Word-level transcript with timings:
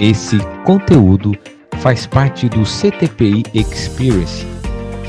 Esse 0.00 0.38
conteúdo 0.64 1.36
faz 1.80 2.06
parte 2.06 2.48
do 2.48 2.62
CTPI 2.62 3.42
Experience. 3.52 4.46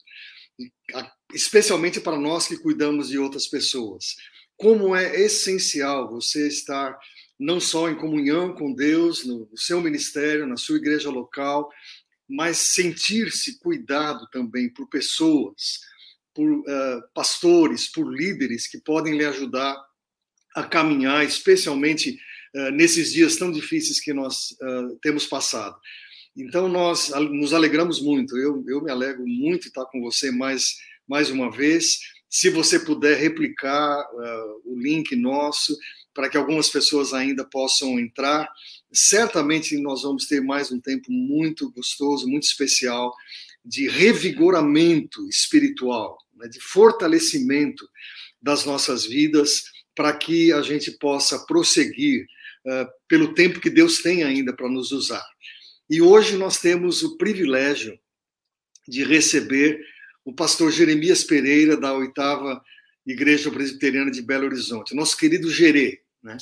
especialmente 1.33 2.01
para 2.01 2.19
nós 2.19 2.47
que 2.47 2.59
cuidamos 2.59 3.09
de 3.09 3.19
outras 3.19 3.47
pessoas. 3.47 4.17
Como 4.57 4.95
é 4.95 5.21
essencial 5.21 6.11
você 6.11 6.47
estar 6.47 6.97
não 7.39 7.59
só 7.59 7.89
em 7.89 7.97
comunhão 7.97 8.55
com 8.55 8.73
Deus, 8.73 9.25
no 9.25 9.49
seu 9.57 9.81
ministério, 9.81 10.47
na 10.47 10.57
sua 10.57 10.77
igreja 10.77 11.11
local, 11.11 11.69
mas 12.29 12.59
sentir-se 12.59 13.59
cuidado 13.59 14.29
também 14.31 14.73
por 14.73 14.89
pessoas, 14.89 15.81
por 16.33 16.49
uh, 16.51 17.03
pastores, 17.13 17.91
por 17.91 18.07
líderes 18.07 18.67
que 18.67 18.79
podem 18.79 19.17
lhe 19.17 19.25
ajudar 19.25 19.77
a 20.55 20.63
caminhar, 20.63 21.25
especialmente 21.25 22.19
uh, 22.55 22.71
nesses 22.71 23.13
dias 23.13 23.37
tão 23.37 23.51
difíceis 23.51 24.01
que 24.01 24.13
nós 24.13 24.53
uh, 24.53 24.97
temos 25.03 25.27
passado. 25.27 25.77
Então, 26.37 26.69
nós 26.69 27.11
nos 27.31 27.53
alegramos 27.53 28.01
muito. 28.01 28.37
Eu, 28.37 28.65
eu 28.67 28.83
me 28.83 28.91
alegro 28.91 29.27
muito 29.27 29.69
estar 29.69 29.85
com 29.87 30.01
você 30.01 30.31
mais, 30.31 30.77
mais 31.07 31.31
uma 31.31 31.51
vez. 31.51 31.99
Se 32.29 32.51
você 32.51 32.79
puder 32.79 33.19
replicar 33.19 34.01
uh, 34.01 34.63
o 34.65 34.79
link 34.79 35.15
nosso, 35.15 35.77
para 36.13 36.29
que 36.29 36.37
algumas 36.37 36.69
pessoas 36.69 37.13
ainda 37.13 37.45
possam 37.45 37.99
entrar, 37.99 38.49
certamente 38.93 39.77
nós 39.81 40.03
vamos 40.03 40.27
ter 40.27 40.41
mais 40.41 40.71
um 40.71 40.81
tempo 40.81 41.11
muito 41.11 41.71
gostoso, 41.73 42.29
muito 42.29 42.45
especial, 42.45 43.13
de 43.65 43.89
revigoramento 43.89 45.27
espiritual, 45.29 46.19
né, 46.37 46.49
de 46.49 46.61
fortalecimento 46.61 47.89
das 48.41 48.65
nossas 48.65 49.07
vidas 49.07 49.65
para 49.95 50.13
que 50.13 50.53
a 50.53 50.63
gente 50.63 50.91
possa 50.93 51.39
prosseguir 51.47 52.27
uh, 52.67 52.87
pelo 53.09 53.35
tempo 53.35 53.61
que 53.61 53.71
Deus 53.71 54.03
tem 54.03 54.25
ainda 54.25 54.53
para 54.53 54.69
nos 54.69 54.93
usar. 54.93 55.25
E 55.89 56.01
hoje 56.01 56.37
nós 56.37 56.61
temos 56.61 57.03
o 57.03 57.17
privilégio 57.17 57.99
de 58.89 59.05
receber 59.05 59.81
o 60.25 60.33
pastor 60.33 60.71
Jeremias 60.71 61.23
Pereira, 61.23 61.77
da 61.77 61.93
oitava 61.93 62.63
Igreja 63.07 63.51
Presbiteriana 63.51 64.11
de 64.11 64.23
Belo 64.23 64.47
Horizonte, 64.47 64.95
nosso 64.95 65.17
querido 65.17 65.51
Gerê, 65.51 66.01
né? 66.23 66.37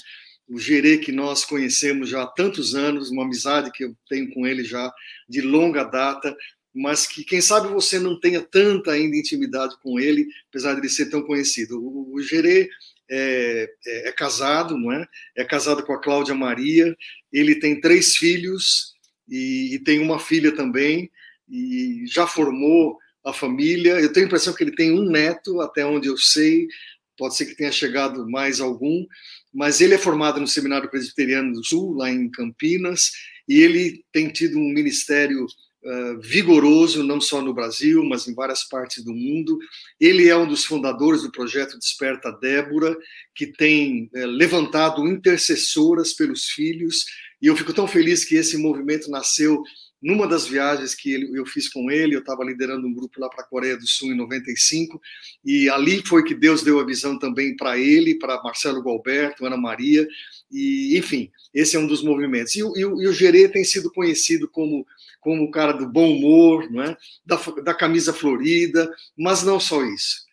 o 0.48 0.58
Gerê 0.58 0.98
que 0.98 1.10
nós 1.10 1.44
conhecemos 1.44 2.08
já 2.08 2.22
há 2.22 2.26
tantos 2.26 2.74
anos, 2.74 3.10
uma 3.10 3.24
amizade 3.24 3.72
que 3.72 3.84
eu 3.84 3.96
tenho 4.08 4.32
com 4.32 4.46
ele 4.46 4.62
já 4.62 4.92
de 5.28 5.40
longa 5.40 5.82
data, 5.82 6.36
mas 6.74 7.06
que 7.06 7.24
quem 7.24 7.40
sabe 7.40 7.68
você 7.68 7.98
não 7.98 8.18
tenha 8.18 8.40
tanta 8.40 8.92
ainda 8.92 9.16
intimidade 9.16 9.76
com 9.82 9.98
ele, 9.98 10.26
apesar 10.48 10.74
de 10.74 10.80
ele 10.80 10.88
ser 10.88 11.10
tão 11.10 11.22
conhecido. 11.22 11.78
O, 11.78 12.14
o 12.14 12.22
Gerê 12.22 12.68
é, 13.14 13.70
é, 13.86 14.08
é, 14.08 14.12
casado, 14.12 14.78
não 14.78 14.90
é? 14.90 15.06
É 15.36 15.44
casado 15.44 15.84
com 15.84 15.92
a 15.92 16.00
Cláudia 16.00 16.34
Maria. 16.34 16.96
Ele 17.30 17.56
tem 17.56 17.78
três 17.78 18.16
filhos 18.16 18.94
e, 19.28 19.74
e, 19.74 19.78
tem 19.80 19.98
uma 19.98 20.18
filha 20.18 20.50
também 20.52 21.10
e 21.46 22.04
já 22.06 22.26
formou 22.26 22.96
a 23.22 23.30
família. 23.30 24.00
Eu 24.00 24.10
tenho 24.12 24.24
a 24.24 24.28
impressão 24.28 24.54
que 24.54 24.64
ele 24.64 24.74
tem 24.74 24.90
um 24.92 25.10
neto, 25.10 25.60
até 25.60 25.84
onde 25.84 26.08
eu 26.08 26.16
sei. 26.16 26.66
Pode 27.18 27.36
ser 27.36 27.44
que 27.44 27.54
tenha 27.54 27.70
chegado 27.70 28.26
mais 28.30 28.60
algum, 28.60 29.04
mas 29.52 29.82
ele 29.82 29.92
é 29.92 29.98
formado 29.98 30.40
no 30.40 30.48
Seminário 30.48 30.90
Presbiteriano 30.90 31.52
do 31.52 31.62
Sul, 31.62 31.92
lá 31.92 32.10
em 32.10 32.30
Campinas, 32.30 33.10
e 33.46 33.60
ele 33.60 34.02
tem 34.10 34.30
tido 34.30 34.58
um 34.58 34.72
ministério 34.72 35.46
uh, 35.84 36.20
vigoroso, 36.20 37.02
não 37.02 37.20
só 37.20 37.40
no 37.40 37.54
Brasil, 37.54 38.04
mas 38.04 38.26
em 38.26 38.34
várias 38.34 38.64
partes 38.64 39.04
do 39.04 39.12
mundo. 39.12 39.58
Ele 40.00 40.28
é 40.28 40.36
um 40.36 40.46
dos 40.46 40.64
fundadores 40.64 41.22
do 41.22 41.32
projeto 41.32 41.78
Desperta 41.78 42.32
Débora, 42.32 42.96
que 43.34 43.46
tem 43.46 44.10
uh, 44.14 44.26
levantado 44.26 45.06
intercessoras 45.06 46.12
pelos 46.12 46.46
filhos, 46.46 47.04
e 47.40 47.46
eu 47.46 47.56
fico 47.56 47.72
tão 47.72 47.88
feliz 47.88 48.24
que 48.24 48.36
esse 48.36 48.56
movimento 48.56 49.10
nasceu 49.10 49.62
numa 50.02 50.26
das 50.26 50.46
viagens 50.46 50.94
que 50.94 51.12
ele, 51.12 51.38
eu 51.38 51.46
fiz 51.46 51.68
com 51.68 51.90
ele, 51.90 52.16
eu 52.16 52.20
estava 52.20 52.44
liderando 52.44 52.86
um 52.86 52.92
grupo 52.92 53.20
lá 53.20 53.28
para 53.28 53.44
a 53.44 53.46
Coreia 53.46 53.76
do 53.76 53.86
Sul 53.86 54.12
em 54.12 54.16
95, 54.16 55.00
e 55.44 55.70
ali 55.70 56.04
foi 56.04 56.24
que 56.24 56.34
Deus 56.34 56.62
deu 56.62 56.80
a 56.80 56.84
visão 56.84 57.18
também 57.18 57.54
para 57.54 57.78
ele, 57.78 58.18
para 58.18 58.42
Marcelo 58.42 58.82
Galberto, 58.82 59.46
Ana 59.46 59.56
Maria, 59.56 60.06
e 60.50 60.98
enfim, 60.98 61.30
esse 61.54 61.76
é 61.76 61.78
um 61.78 61.86
dos 61.86 62.02
movimentos. 62.02 62.54
E, 62.56 62.60
e, 62.60 62.80
e 62.80 62.84
o 62.84 63.12
Gerê 63.12 63.48
tem 63.48 63.64
sido 63.64 63.92
conhecido 63.92 64.48
como, 64.48 64.84
como 65.20 65.44
o 65.44 65.50
cara 65.50 65.72
do 65.72 65.88
bom 65.88 66.16
humor, 66.16 66.68
não 66.70 66.82
é? 66.82 66.96
da, 67.24 67.36
da 67.62 67.74
camisa 67.74 68.12
florida, 68.12 68.92
mas 69.16 69.44
não 69.44 69.60
só 69.60 69.84
isso. 69.84 70.26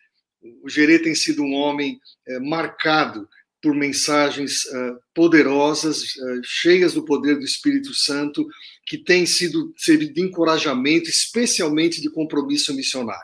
O 0.62 0.68
Gerê 0.68 0.98
tem 0.98 1.14
sido 1.14 1.42
um 1.42 1.52
homem 1.52 2.00
é, 2.26 2.40
marcado 2.40 3.28
por 3.62 3.74
mensagens 3.74 4.64
uh, 4.64 4.98
poderosas, 5.14 6.16
uh, 6.16 6.40
cheias 6.42 6.94
do 6.94 7.04
poder 7.04 7.36
do 7.36 7.44
Espírito 7.44 7.92
Santo, 7.92 8.46
que 8.90 8.98
têm 8.98 9.24
sido 9.24 9.72
servido 9.76 10.12
de 10.14 10.20
encorajamento, 10.20 11.08
especialmente 11.08 12.00
de 12.00 12.10
compromisso 12.10 12.74
missionário. 12.74 13.22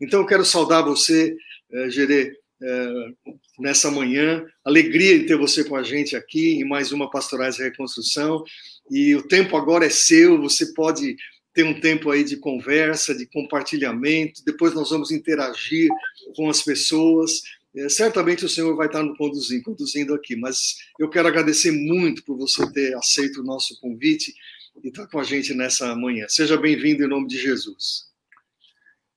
Então, 0.00 0.18
eu 0.20 0.26
quero 0.26 0.44
saudar 0.44 0.82
você, 0.82 1.36
uh, 1.70 1.88
Gerê, 1.88 2.32
uh, 2.60 3.32
nessa 3.56 3.88
manhã. 3.88 4.44
Alegria 4.64 5.16
de 5.16 5.26
ter 5.26 5.36
você 5.36 5.62
com 5.62 5.76
a 5.76 5.84
gente 5.84 6.16
aqui 6.16 6.54
em 6.54 6.64
mais 6.64 6.90
uma 6.90 7.08
Pastorais 7.08 7.56
Reconstrução. 7.56 8.42
E 8.90 9.14
o 9.14 9.22
tempo 9.22 9.56
agora 9.56 9.86
é 9.86 9.90
seu, 9.90 10.40
você 10.40 10.74
pode 10.74 11.14
ter 11.54 11.62
um 11.62 11.78
tempo 11.78 12.10
aí 12.10 12.24
de 12.24 12.38
conversa, 12.38 13.14
de 13.14 13.26
compartilhamento. 13.26 14.44
Depois 14.44 14.74
nós 14.74 14.90
vamos 14.90 15.12
interagir 15.12 15.88
com 16.34 16.50
as 16.50 16.62
pessoas. 16.62 17.42
É, 17.76 17.88
certamente 17.88 18.44
o 18.44 18.48
senhor 18.48 18.74
vai 18.74 18.88
estar 18.88 19.04
no 19.04 19.16
conduzindo, 19.16 19.62
conduzindo 19.62 20.14
aqui, 20.14 20.34
mas 20.34 20.74
eu 20.98 21.08
quero 21.08 21.28
agradecer 21.28 21.70
muito 21.70 22.24
por 22.24 22.36
você 22.36 22.68
ter 22.72 22.92
aceito 22.96 23.40
o 23.40 23.44
nosso 23.44 23.78
convite 23.80 24.34
e 24.82 24.88
estar 24.88 25.06
com 25.06 25.18
a 25.18 25.24
gente 25.24 25.54
nessa 25.54 25.94
manhã. 25.94 26.26
Seja 26.28 26.56
bem-vindo 26.56 27.04
em 27.04 27.08
nome 27.08 27.26
de 27.26 27.38
Jesus. 27.38 28.06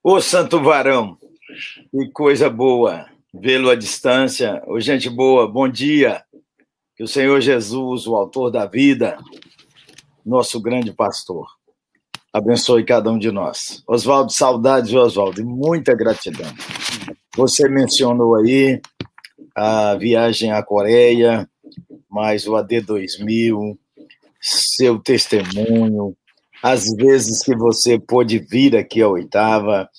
Ô 0.04 0.22
Santo 0.22 0.62
Varão, 0.62 1.18
que 1.92 2.10
coisa 2.12 2.50
boa 2.50 3.10
vê-lo 3.34 3.70
à 3.70 3.76
distância. 3.76 4.62
Ô 4.68 4.80
gente 4.80 5.10
boa, 5.10 5.48
bom 5.48 5.68
dia. 5.68 6.24
Que 6.96 7.04
o 7.04 7.08
Senhor 7.08 7.40
Jesus, 7.40 8.08
o 8.08 8.16
autor 8.16 8.52
da 8.52 8.66
vida, 8.66 9.18
nosso 10.26 10.60
grande 10.60 10.92
pastor, 10.92 11.48
abençoe 12.34 12.84
cada 12.84 13.12
um 13.12 13.18
de 13.18 13.32
nós. 13.32 13.84
Oswaldo, 13.88 14.32
saudades, 14.32 14.94
Oswaldo, 14.94 15.46
muita 15.46 15.96
gratidão. 15.96 16.52
Você 17.36 17.70
mencionou 17.70 18.36
aí 18.36 18.82
a 19.56 19.96
viagem 19.96 20.52
à 20.52 20.62
Coreia, 20.62 21.50
mais 22.10 22.48
o 22.48 22.56
AD 22.56 22.82
2000, 22.82 23.80
seu 24.42 25.00
testemunho, 25.00 26.16
as 26.62 26.86
vezes 26.96 27.44
que 27.44 27.56
você 27.56 28.00
pôde 28.00 28.40
vir 28.40 28.76
aqui 28.76 29.02
à 29.02 29.08
oitava 29.08 29.90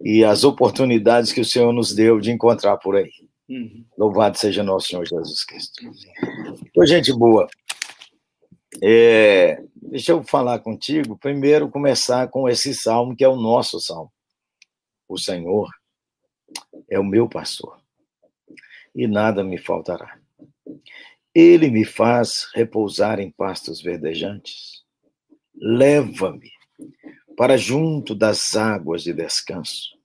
e 0.00 0.24
as 0.24 0.44
oportunidades 0.44 1.32
que 1.32 1.40
o 1.40 1.44
Senhor 1.44 1.72
nos 1.72 1.94
deu 1.94 2.20
de 2.20 2.30
encontrar 2.30 2.76
por 2.76 2.96
aí. 2.96 3.10
Uhum. 3.48 3.84
Louvado 3.96 4.36
seja 4.36 4.62
nosso 4.62 4.88
Senhor 4.88 5.06
Jesus 5.06 5.44
Cristo. 5.44 5.84
Ô, 6.76 6.84
gente 6.84 7.12
boa, 7.12 7.48
é, 8.82 9.62
deixa 9.74 10.12
eu 10.12 10.22
falar 10.24 10.58
contigo. 10.58 11.16
Primeiro, 11.16 11.70
começar 11.70 12.28
com 12.28 12.48
esse 12.48 12.74
salmo, 12.74 13.16
que 13.16 13.24
é 13.24 13.28
o 13.28 13.36
nosso 13.36 13.80
salmo. 13.80 14.12
O 15.08 15.18
Senhor 15.18 15.70
é 16.90 16.98
o 16.98 17.04
meu 17.04 17.28
pastor, 17.28 17.78
e 18.94 19.06
nada 19.06 19.44
me 19.44 19.56
faltará. 19.56 20.18
Ele 21.38 21.68
me 21.68 21.84
faz 21.84 22.48
repousar 22.54 23.20
em 23.20 23.30
pastos 23.30 23.82
verdejantes. 23.82 24.82
Leva-me 25.54 26.50
para 27.36 27.58
junto 27.58 28.14
das 28.14 28.56
águas 28.56 29.02
de 29.02 29.12
descanso. 29.12 29.98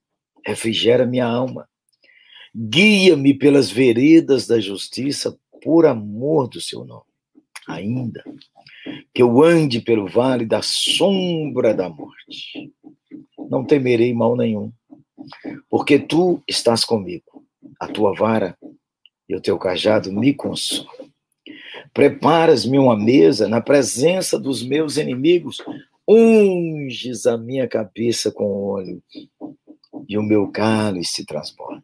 Refrigera 0.45 1.05
minha 1.05 1.25
alma. 1.25 1.69
Guia-me 2.53 3.33
pelas 3.33 3.71
veredas 3.71 4.45
da 4.45 4.59
justiça 4.59 5.39
por 5.63 5.85
amor 5.85 6.49
do 6.49 6.59
seu 6.59 6.83
nome. 6.83 7.05
Ainda 7.65 8.21
que 9.13 9.21
eu 9.21 9.41
ande 9.41 9.79
pelo 9.79 10.09
vale 10.09 10.45
da 10.45 10.61
sombra 10.61 11.73
da 11.73 11.87
morte, 11.87 12.73
não 13.49 13.63
temerei 13.63 14.13
mal 14.13 14.35
nenhum, 14.35 14.69
porque 15.69 15.97
tu 15.97 16.43
estás 16.45 16.83
comigo. 16.83 17.45
A 17.79 17.87
tua 17.87 18.13
vara 18.13 18.57
e 19.29 19.33
o 19.33 19.39
teu 19.39 19.57
cajado 19.57 20.11
me 20.11 20.33
consolam. 20.33 21.00
Preparas-me 21.93 22.79
uma 22.79 22.97
mesa 22.97 23.47
na 23.47 23.59
presença 23.59 24.39
dos 24.39 24.63
meus 24.63 24.97
inimigos, 24.97 25.57
unges 26.07 27.25
a 27.25 27.37
minha 27.37 27.67
cabeça 27.67 28.31
com 28.31 28.45
óleo 28.45 29.03
e 30.07 30.17
o 30.17 30.23
meu 30.23 30.47
cálice 30.49 31.15
se 31.15 31.25
transborda. 31.25 31.83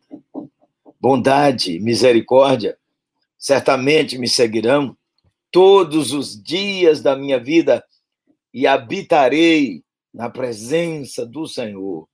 Bondade 1.00 1.74
e 1.74 1.80
misericórdia 1.80 2.78
certamente 3.38 4.18
me 4.18 4.28
seguirão 4.28 4.98
todos 5.52 6.12
os 6.12 6.42
dias 6.42 7.02
da 7.02 7.16
minha 7.16 7.40
vida 7.40 7.84
e 8.54 8.66
habitarei 8.66 9.84
na 10.14 10.30
presença 10.30 11.26
do 11.26 11.46
Senhor 11.48 12.08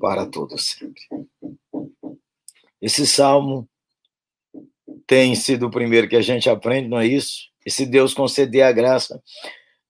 para 0.00 0.26
todo 0.26 0.58
sempre. 0.58 1.02
Esse 2.80 3.06
salmo 3.06 3.68
tem 5.12 5.34
sido 5.34 5.66
o 5.66 5.70
primeiro 5.70 6.08
que 6.08 6.16
a 6.16 6.22
gente 6.22 6.48
aprende, 6.48 6.88
não 6.88 6.98
é 6.98 7.06
isso? 7.06 7.50
E 7.66 7.70
se 7.70 7.84
Deus 7.84 8.14
conceder 8.14 8.62
a 8.62 8.72
graça, 8.72 9.22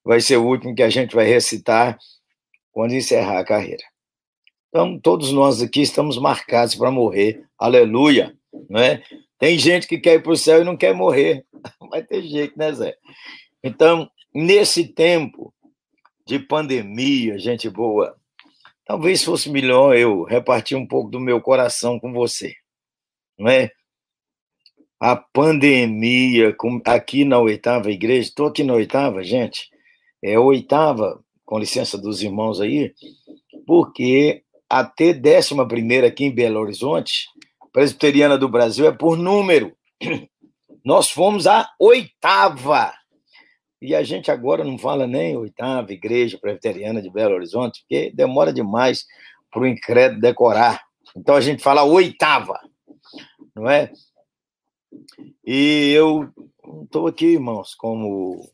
vai 0.04 0.20
ser 0.20 0.36
o 0.36 0.44
último 0.44 0.74
que 0.74 0.82
a 0.82 0.90
gente 0.90 1.14
vai 1.14 1.24
recitar 1.24 1.96
quando 2.72 2.92
encerrar 2.92 3.38
a 3.38 3.44
carreira. 3.44 3.84
Então, 4.69 4.98
todos 4.98 5.30
nós 5.30 5.62
aqui 5.62 5.80
estamos 5.80 6.19
marcados 6.19 6.74
para 6.74 6.90
morrer. 6.90 7.44
Aleluia! 7.56 8.36
Não 8.69 8.80
é? 8.80 9.00
Tem 9.38 9.56
gente 9.56 9.86
que 9.86 9.96
quer 9.96 10.14
ir 10.14 10.24
para 10.24 10.32
o 10.32 10.36
céu 10.36 10.60
e 10.60 10.64
não 10.64 10.76
quer 10.76 10.92
morrer. 10.92 11.46
Vai 11.88 12.02
ter 12.02 12.22
jeito, 12.22 12.58
né, 12.58 12.72
Zé? 12.72 12.96
Então, 13.62 14.10
nesse 14.34 14.88
tempo 14.88 15.54
de 16.26 16.40
pandemia, 16.40 17.38
gente 17.38 17.70
boa, 17.70 18.16
talvez 18.84 19.22
fosse 19.22 19.48
melhor 19.48 19.96
eu 19.96 20.24
repartir 20.24 20.76
um 20.76 20.84
pouco 20.84 21.08
do 21.08 21.20
meu 21.20 21.40
coração 21.40 22.00
com 22.00 22.12
você, 22.12 22.56
não 23.38 23.48
é? 23.48 23.70
A 25.02 25.16
pandemia 25.16 26.54
aqui 26.84 27.25
na 27.25 27.37
oitava 27.37 27.90
igreja, 27.90 28.28
estou 28.28 28.46
aqui 28.46 28.62
na 28.62 28.75
oitava, 28.75 29.25
gente, 29.25 29.69
é 30.22 30.38
oitava, 30.38 31.20
com 31.44 31.58
licença 31.58 31.99
dos 31.99 32.22
irmãos 32.22 32.60
aí, 32.60 32.94
porque 33.66 34.44
até 34.70 35.12
décima 35.12 35.66
primeira 35.66 36.06
aqui 36.06 36.26
em 36.26 36.31
Belo 36.31 36.60
Horizonte, 36.60 37.26
presbiteriana 37.72 38.38
do 38.38 38.49
Brasil 38.49 38.87
é 38.87 38.93
por 38.93 39.19
número. 39.19 39.76
Nós 40.87 41.10
fomos 41.10 41.48
a 41.48 41.69
oitava. 41.81 42.94
E 43.81 43.96
a 43.96 44.05
gente 44.05 44.31
agora 44.31 44.62
não 44.62 44.78
fala 44.78 45.05
nem 45.05 45.37
oitava 45.37 45.93
igreja 45.93 46.38
presbiteriana 46.40 47.02
de 47.02 47.10
Belo 47.10 47.34
Horizonte, 47.34 47.81
porque 47.81 48.12
demora 48.14 48.52
demais 48.52 49.05
para 49.50 49.62
o 49.62 49.66
incrédulo 49.66 50.20
decorar. 50.20 50.81
Então 51.16 51.34
a 51.34 51.40
gente 51.40 51.60
fala 51.60 51.82
oitava, 51.82 52.60
não 53.52 53.69
é? 53.69 53.90
E 55.44 55.92
eu 55.92 56.30
estou 56.84 57.06
aqui, 57.06 57.26
irmãos, 57.26 57.74
como 57.74 58.48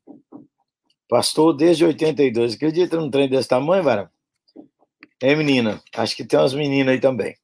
pastor 1.08 1.56
desde 1.56 1.84
82. 1.84 2.54
Acredita 2.54 2.96
num 2.96 3.10
trem 3.10 3.28
desse 3.28 3.48
tamanho, 3.48 3.82
Vara? 3.82 4.10
É, 5.20 5.34
menina? 5.34 5.82
Acho 5.94 6.16
que 6.16 6.24
tem 6.24 6.38
umas 6.38 6.54
meninas 6.54 6.94
aí 6.94 7.00
também. 7.00 7.36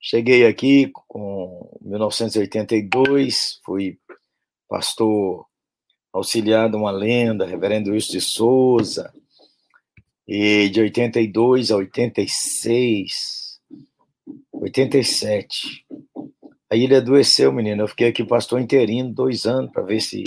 Cheguei 0.00 0.46
aqui 0.46 0.90
com 1.06 1.78
1982, 1.82 3.60
fui 3.64 3.98
pastor 4.68 5.46
auxiliar 6.12 6.70
de 6.70 6.76
uma 6.76 6.90
lenda, 6.90 7.44
reverendo 7.44 7.90
Wilson 7.90 8.12
de 8.12 8.20
Souza, 8.20 9.12
e 10.26 10.68
de 10.68 10.80
82 10.80 11.70
a 11.70 11.76
86, 11.76 13.60
87. 14.52 15.84
Aí 16.70 16.84
ele 16.84 16.96
adoeceu, 16.96 17.52
menino. 17.52 17.82
Eu 17.82 17.88
fiquei 17.88 18.08
aqui 18.08 18.24
pastor 18.24 18.60
interino 18.60 19.12
dois 19.12 19.46
anos 19.46 19.72
para 19.72 19.82
ver 19.82 20.00
se 20.00 20.24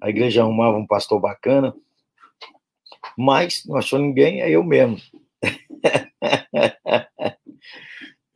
a 0.00 0.08
igreja 0.08 0.42
arrumava 0.42 0.76
um 0.76 0.86
pastor 0.86 1.20
bacana. 1.20 1.74
Mas 3.16 3.64
não 3.66 3.76
achou 3.76 3.98
ninguém, 3.98 4.40
é 4.40 4.50
eu 4.50 4.62
mesmo. 4.62 4.98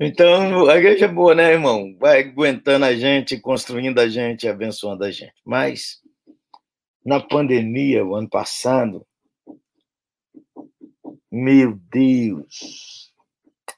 então, 0.01 0.69
a 0.69 0.77
igreja 0.77 1.05
é 1.05 1.09
boa, 1.09 1.35
né, 1.35 1.53
irmão? 1.53 1.97
Vai 1.99 2.21
aguentando 2.21 2.85
a 2.85 2.95
gente, 2.95 3.39
construindo 3.39 3.99
a 3.99 4.09
gente, 4.09 4.49
abençoando 4.49 5.05
a 5.05 5.11
gente. 5.11 5.35
Mas 5.45 6.00
na 7.05 7.21
pandemia, 7.21 8.05
o 8.05 8.15
ano 8.15 8.29
passado, 8.29 9.07
meu 11.31 11.79
Deus, 11.91 13.12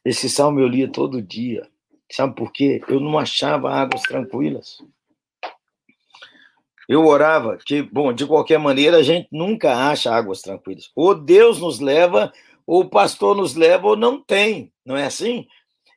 esse 0.05 0.31
salmo 0.31 0.61
eu 0.61 0.69
lia 0.69 0.91
todo 0.91 1.21
dia. 1.21 1.69
Sabe 2.11 2.35
por 2.35 2.53
quê? 2.53 2.81
Eu 2.89 3.01
não 3.01 3.19
achava 3.19 3.71
águas 3.71 4.03
tranquilas. 4.03 4.79
Eu 6.89 7.05
orava 7.05 7.59
que, 7.59 7.83
bom, 7.83 8.13
de 8.13 8.25
qualquer 8.27 8.59
maneira, 8.59 8.99
a 8.99 9.03
gente 9.03 9.29
nunca 9.33 9.75
acha 9.91 10.15
águas 10.15 10.41
tranquilas. 10.41 10.91
Ou 10.95 11.15
Deus 11.15 11.61
nos 11.61 11.81
leva, 11.81 12.33
ou 12.65 12.83
o 12.83 12.89
pastor 12.89 13.37
nos 13.37 13.55
leva, 13.55 13.89
ou 13.89 13.97
não 13.97 14.23
tem. 14.23 14.73
Não 14.85 14.97
é 14.97 15.05
assim? 15.05 15.47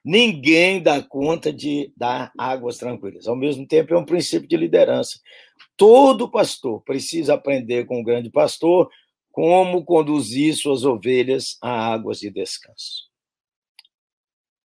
Ninguém 0.03 0.81
dá 0.81 1.01
conta 1.01 1.53
de 1.53 1.93
dar 1.95 2.31
águas 2.37 2.77
tranquilas. 2.77 3.27
Ao 3.27 3.35
mesmo 3.35 3.67
tempo, 3.67 3.93
é 3.93 3.97
um 3.97 4.05
princípio 4.05 4.49
de 4.49 4.57
liderança. 4.57 5.19
Todo 5.77 6.31
pastor 6.31 6.81
precisa 6.81 7.35
aprender 7.35 7.85
com 7.85 8.01
o 8.01 8.03
grande 8.03 8.31
pastor 8.31 8.89
como 9.31 9.85
conduzir 9.85 10.55
suas 10.55 10.83
ovelhas 10.83 11.57
a 11.61 11.93
águas 11.93 12.19
de 12.19 12.31
descanso. 12.31 13.09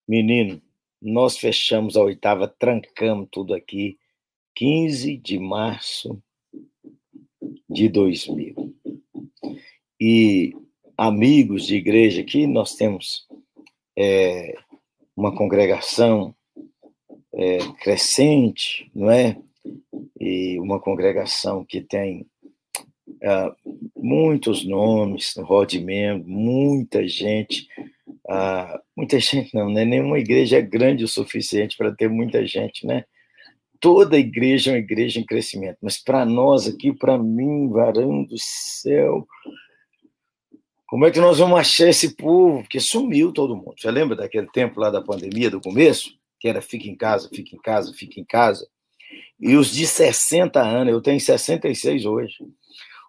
Menino, 0.08 0.60
nós 1.04 1.36
fechamos 1.36 1.96
a 1.96 2.02
oitava, 2.02 2.48
trancamos 2.48 3.28
tudo 3.30 3.54
aqui, 3.54 3.98
15 4.54 5.16
de 5.18 5.38
março 5.38 6.18
de 7.68 7.88
2000. 7.88 8.74
E 10.00 10.54
amigos 10.96 11.66
de 11.66 11.76
igreja 11.76 12.22
aqui, 12.22 12.46
nós 12.46 12.74
temos 12.74 13.26
é, 13.96 14.54
uma 15.14 15.36
congregação 15.36 16.34
é, 17.34 17.58
crescente, 17.80 18.90
não 18.94 19.10
é? 19.10 19.36
e 20.18 20.58
uma 20.58 20.80
congregação 20.80 21.64
que 21.64 21.82
tem 21.82 22.26
uh, 23.06 23.54
muitos 23.94 24.64
nomes 24.64 25.34
membro, 25.80 26.26
muita 26.26 27.06
gente, 27.06 27.68
uh, 28.26 28.78
muita 28.96 29.18
gente 29.20 29.54
não, 29.54 29.70
né? 29.70 29.84
Nenhuma 29.84 30.18
igreja 30.18 30.58
é 30.58 30.62
grande 30.62 31.04
o 31.04 31.08
suficiente 31.08 31.76
para 31.76 31.94
ter 31.94 32.08
muita 32.08 32.46
gente, 32.46 32.86
né? 32.86 33.04
Toda 33.80 34.18
igreja 34.18 34.70
é 34.70 34.74
uma 34.74 34.78
igreja 34.78 35.20
em 35.20 35.26
crescimento, 35.26 35.78
mas 35.82 36.02
para 36.02 36.24
nós 36.24 36.66
aqui, 36.66 36.92
para 36.92 37.18
mim, 37.18 37.68
varão 37.68 38.24
do 38.24 38.36
céu, 38.38 39.26
como 40.86 41.06
é 41.06 41.10
que 41.10 41.18
nós 41.18 41.38
vamos 41.38 41.58
achar 41.58 41.88
esse 41.88 42.14
povo? 42.14 42.60
Porque 42.62 42.78
sumiu 42.78 43.32
todo 43.32 43.56
mundo. 43.56 43.74
Você 43.76 43.90
lembra 43.90 44.14
daquele 44.14 44.46
tempo 44.52 44.78
lá 44.78 44.90
da 44.90 45.02
pandemia, 45.02 45.50
do 45.50 45.60
começo? 45.60 46.10
Que 46.38 46.46
era 46.46 46.62
fica 46.62 46.88
em 46.88 46.96
casa, 46.96 47.28
fica 47.34 47.56
em 47.56 47.58
casa, 47.58 47.92
fica 47.92 48.20
em 48.20 48.24
casa. 48.24 48.64
E 49.40 49.56
os 49.56 49.72
de 49.72 49.86
60 49.86 50.62
anos, 50.62 50.92
eu 50.92 51.00
tenho 51.00 51.20
66 51.20 52.04
hoje. 52.04 52.36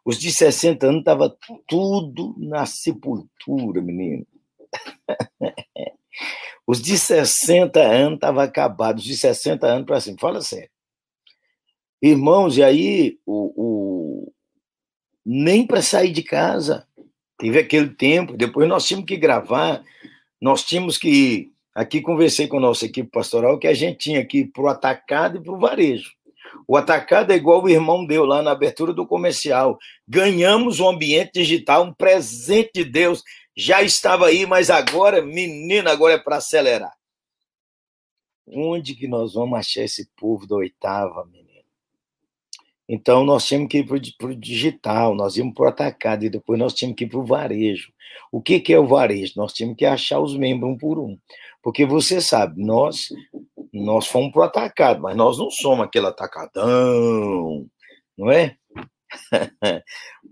Os 0.03 0.19
de 0.19 0.31
60 0.31 0.85
anos 0.85 0.99
estava 0.99 1.37
tudo 1.67 2.35
na 2.37 2.65
sepultura, 2.65 3.81
menino. 3.81 4.25
Os 6.67 6.81
de 6.81 6.97
60 6.97 7.79
anos 7.79 8.15
estavam 8.15 8.41
acabados, 8.41 9.03
de 9.03 9.15
60 9.15 9.67
anos 9.67 9.85
para 9.85 10.01
cima. 10.01 10.17
Fala 10.19 10.41
sério. 10.41 10.69
Irmãos, 12.01 12.57
e 12.57 12.63
aí 12.63 13.19
o, 13.25 13.53
o... 13.55 14.33
nem 15.25 15.65
para 15.65 15.81
sair 15.81 16.11
de 16.11 16.23
casa. 16.23 16.87
Teve 17.37 17.59
aquele 17.59 17.89
tempo, 17.89 18.37
depois 18.37 18.67
nós 18.67 18.87
tínhamos 18.87 19.07
que 19.07 19.17
gravar, 19.17 19.83
nós 20.41 20.63
tínhamos 20.63 20.97
que. 20.97 21.51
Aqui 21.73 21.99
conversei 22.01 22.47
com 22.47 22.57
a 22.57 22.61
nossa 22.61 22.85
equipe 22.85 23.09
pastoral 23.09 23.59
que 23.59 23.67
a 23.67 23.73
gente 23.73 23.97
tinha 23.97 24.25
que 24.25 24.39
ir 24.39 24.45
para 24.45 24.63
o 24.63 24.67
atacado 24.69 25.37
e 25.37 25.41
para 25.41 25.51
o 25.51 25.59
varejo. 25.59 26.09
O 26.67 26.77
atacado 26.77 27.31
é 27.31 27.35
igual 27.35 27.61
o 27.61 27.69
irmão 27.69 28.05
deu 28.05 28.23
lá 28.23 28.41
na 28.41 28.51
abertura 28.51 28.93
do 28.93 29.05
comercial. 29.05 29.77
Ganhamos 30.07 30.79
um 30.79 30.87
ambiente 30.87 31.33
digital, 31.33 31.83
um 31.83 31.93
presente 31.93 32.71
de 32.75 32.85
Deus. 32.85 33.23
Já 33.55 33.81
estava 33.81 34.27
aí, 34.27 34.45
mas 34.45 34.69
agora, 34.69 35.21
menina, 35.21 35.91
agora 35.91 36.15
é 36.15 36.17
para 36.17 36.37
acelerar. 36.37 36.93
Onde 38.47 38.95
que 38.95 39.07
nós 39.07 39.33
vamos 39.33 39.57
achar 39.57 39.83
esse 39.83 40.09
povo 40.15 40.45
da 40.45 40.55
oitava, 40.55 41.25
menino? 41.25 41.45
Então, 42.87 43.23
nós 43.23 43.47
tínhamos 43.47 43.69
que 43.69 43.79
ir 43.79 44.15
para 44.17 44.27
o 44.27 44.35
digital, 44.35 45.15
nós 45.15 45.37
íamos 45.37 45.55
para 45.55 45.65
o 45.65 45.67
atacado 45.67 46.23
e 46.23 46.29
depois 46.29 46.59
nós 46.59 46.73
tínhamos 46.73 46.97
que 46.97 47.05
ir 47.05 47.09
para 47.09 47.19
o 47.19 47.25
varejo. 47.25 47.91
O 48.31 48.41
que, 48.41 48.59
que 48.59 48.73
é 48.73 48.79
o 48.79 48.85
varejo? 48.85 49.33
Nós 49.35 49.53
tínhamos 49.53 49.77
que 49.77 49.85
achar 49.85 50.19
os 50.19 50.37
membros 50.37 50.71
um 50.71 50.77
por 50.77 50.99
um. 50.99 51.17
Porque 51.63 51.85
você 51.85 52.21
sabe, 52.21 52.63
nós 52.63 53.09
nós 53.73 54.07
fomos 54.07 54.31
para 54.31 54.41
o 54.41 54.43
atacado, 54.43 55.01
mas 55.01 55.17
nós 55.17 55.37
não 55.37 55.49
somos 55.49 55.85
aquele 55.85 56.07
atacadão, 56.07 57.67
não 58.17 58.31
é? 58.31 58.55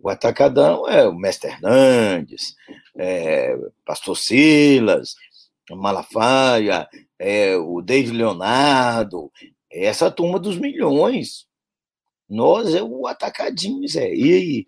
o 0.01 0.09
atacadão 0.09 0.87
é 0.87 1.07
o 1.07 1.13
Mestre 1.13 1.49
Hernandes, 1.49 2.55
é 2.97 3.55
Pastor 3.85 4.17
Silas, 4.17 5.15
Malafaia, 5.69 6.87
é 7.17 7.55
o 7.55 7.81
David 7.81 8.17
Leonardo, 8.17 9.31
essa 9.71 10.11
turma 10.11 10.39
dos 10.39 10.57
milhões. 10.57 11.47
Nós 12.29 12.73
é 12.73 12.81
o 12.81 13.07
atacadinho, 13.07 13.87
Zé. 13.87 14.13
E 14.13 14.65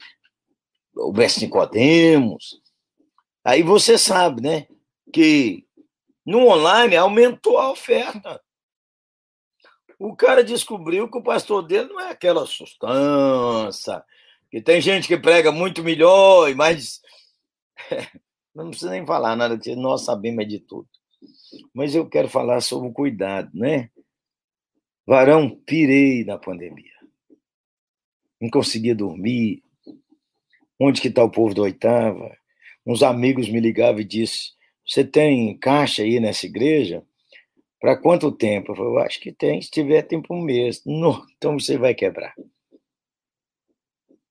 o 0.96 1.12
mestre 1.12 1.46
Nicodemos. 1.46 2.62
Aí 3.44 3.62
você 3.62 3.98
sabe, 3.98 4.42
né? 4.42 4.68
Que 5.14 5.66
no 6.26 6.48
online 6.48 6.96
aumentou 6.96 7.58
a 7.58 7.72
oferta. 7.72 8.42
O 10.00 10.16
cara 10.16 10.44
descobriu 10.44 11.10
que 11.10 11.18
o 11.18 11.24
pastor 11.24 11.66
dele 11.66 11.90
não 11.90 12.00
é 12.00 12.10
aquela 12.10 12.46
sustância, 12.46 14.04
que 14.52 14.62
tem 14.62 14.82
gente 14.82 15.08
que 15.08 15.18
prega 15.18 15.52
muito 15.52 15.84
melhor 15.84 16.50
e 16.50 16.56
mais. 16.56 17.02
Não 18.56 18.70
precisa 18.70 18.92
nem 18.92 19.06
falar 19.06 19.36
nada, 19.36 19.56
porque 19.56 19.76
nós 19.76 20.06
sabemos 20.06 20.48
de 20.48 20.60
tudo. 20.60 20.88
Mas 21.74 21.94
eu 21.94 22.08
quero 22.08 22.30
falar 22.30 22.62
sobre 22.62 22.88
o 22.88 22.94
cuidado, 22.94 23.50
né? 23.54 23.90
Varão, 25.06 25.50
pirei 25.66 26.24
na 26.24 26.38
pandemia. 26.38 26.94
Não 28.40 28.50
conseguia 28.50 28.96
dormir. 28.96 29.64
Onde 30.80 31.02
que 31.02 31.10
está 31.10 31.24
o 31.24 31.30
povo 31.30 31.54
da 31.54 31.64
oitava? 31.64 32.36
Uns 32.86 33.04
amigos 33.04 33.50
me 33.50 33.60
ligavam 33.60 34.02
e 34.02 34.06
disseram, 34.06 34.56
você 34.86 35.04
tem 35.04 35.58
caixa 35.58 36.04
aí 36.04 36.20
nessa 36.20 36.46
igreja? 36.46 37.04
Para 37.80 37.98
quanto 37.98 38.32
tempo? 38.32 38.72
Eu 38.72 38.76
falei, 38.76 39.06
acho 39.06 39.20
que 39.20 39.32
tem, 39.32 39.62
se 39.62 39.70
tiver 39.70 40.04
tempo 40.04 40.34
um 40.34 40.42
mês. 40.42 40.82
Não, 40.86 41.26
então 41.36 41.60
você 41.60 41.78
vai 41.78 41.94
quebrar. 41.94 42.34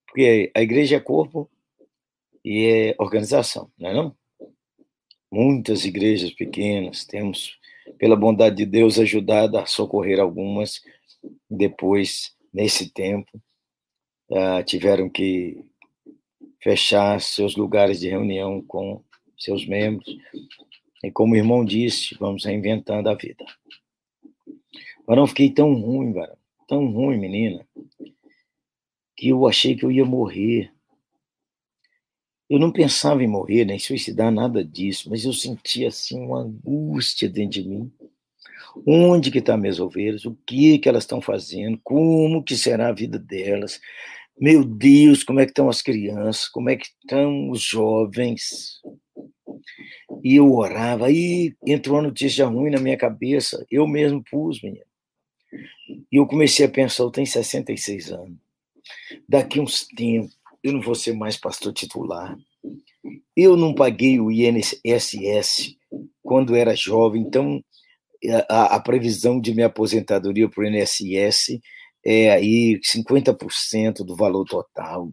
Porque 0.06 0.50
a 0.54 0.62
igreja 0.62 0.96
é 0.96 1.00
corpo 1.00 1.50
e 2.44 2.66
é 2.66 2.94
organização, 2.98 3.70
não 3.78 3.88
é 3.88 3.94
não? 3.94 4.16
Muitas 5.30 5.84
igrejas 5.84 6.32
pequenas, 6.32 7.04
temos, 7.04 7.58
pela 7.98 8.16
bondade 8.16 8.56
de 8.56 8.66
Deus, 8.66 8.98
ajudado 8.98 9.58
a 9.58 9.66
socorrer 9.66 10.20
algumas, 10.20 10.82
depois, 11.50 12.36
nesse 12.52 12.90
tempo, 12.90 13.40
uh, 14.30 14.62
tiveram 14.64 15.08
que 15.08 15.64
fechar 16.62 17.20
seus 17.20 17.56
lugares 17.56 18.00
de 18.00 18.08
reunião 18.08 18.62
com 18.62 19.02
seus 19.36 19.66
membros. 19.66 20.16
E 21.02 21.10
como 21.10 21.34
o 21.34 21.36
irmão 21.36 21.64
disse, 21.64 22.16
vamos 22.18 22.44
reinventando 22.44 23.10
a 23.10 23.14
vida. 23.14 23.44
Varão, 25.06 25.26
fiquei 25.26 25.50
tão 25.50 25.74
ruim, 25.74 26.12
varão, 26.12 26.36
tão 26.66 26.90
ruim, 26.90 27.18
menina, 27.18 27.66
que 29.14 29.28
eu 29.28 29.46
achei 29.46 29.76
que 29.76 29.84
eu 29.84 29.92
ia 29.92 30.04
morrer. 30.04 30.72
Eu 32.48 32.58
não 32.58 32.70
pensava 32.70 33.22
em 33.22 33.26
morrer, 33.26 33.64
nem 33.64 33.78
suicidar, 33.78 34.30
nada 34.30 34.64
disso, 34.64 35.08
mas 35.08 35.24
eu 35.24 35.32
sentia 35.32 35.88
assim 35.88 36.20
uma 36.20 36.40
angústia 36.40 37.28
dentro 37.28 37.62
de 37.62 37.68
mim. 37.68 37.92
Onde 38.86 39.30
que 39.30 39.38
estão 39.38 39.54
tá 39.54 39.60
minhas 39.60 39.80
ovelhas? 39.80 40.24
O 40.24 40.36
que 40.46 40.78
que 40.78 40.88
elas 40.88 41.04
estão 41.04 41.20
fazendo? 41.20 41.78
Como 41.82 42.42
que 42.42 42.56
será 42.56 42.88
a 42.88 42.92
vida 42.92 43.18
delas? 43.18 43.80
Meu 44.38 44.64
Deus, 44.64 45.22
como 45.22 45.40
é 45.40 45.44
que 45.44 45.52
estão 45.52 45.68
as 45.68 45.80
crianças? 45.80 46.48
Como 46.48 46.68
é 46.68 46.76
que 46.76 46.86
estão 46.86 47.50
os 47.50 47.62
jovens? 47.62 48.80
E 50.22 50.36
eu 50.36 50.52
orava, 50.52 51.06
aí 51.06 51.54
entrou 51.66 51.96
uma 51.96 52.02
notícia 52.02 52.46
ruim 52.46 52.70
na 52.70 52.80
minha 52.80 52.96
cabeça, 52.96 53.64
eu 53.70 53.86
mesmo 53.86 54.22
pus, 54.22 54.60
menino. 54.62 54.84
E 56.10 56.16
eu 56.16 56.26
comecei 56.26 56.66
a 56.66 56.68
pensar, 56.68 57.04
eu 57.04 57.10
tenho 57.10 57.26
66 57.26 58.10
anos. 58.10 58.36
Daqui 59.28 59.60
uns 59.60 59.86
tempos, 59.86 60.36
eu 60.64 60.72
não 60.72 60.80
vou 60.80 60.94
ser 60.94 61.12
mais 61.12 61.36
pastor 61.36 61.74
titular. 61.74 62.34
Eu 63.36 63.54
não 63.54 63.74
paguei 63.74 64.18
o 64.18 64.32
INSS 64.32 65.76
quando 66.22 66.56
era 66.56 66.74
jovem, 66.74 67.20
então 67.20 67.62
a, 68.48 68.76
a 68.76 68.80
previsão 68.80 69.38
de 69.38 69.52
minha 69.52 69.66
aposentadoria 69.66 70.48
para 70.48 70.64
o 70.64 70.66
INSS 70.66 71.60
é 72.02 72.30
aí 72.30 72.80
50% 72.80 73.96
do 74.06 74.16
valor 74.16 74.46
total. 74.46 75.12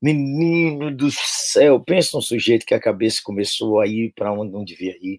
Menino 0.00 0.94
do 0.94 1.10
céu, 1.10 1.80
pensa 1.80 2.10
num 2.12 2.20
sujeito 2.20 2.66
que 2.66 2.74
a 2.74 2.80
cabeça 2.80 3.20
começou 3.24 3.80
a 3.80 3.86
ir 3.86 4.12
para 4.14 4.32
onde 4.32 4.52
não 4.52 4.64
devia 4.64 4.94
ir. 5.00 5.18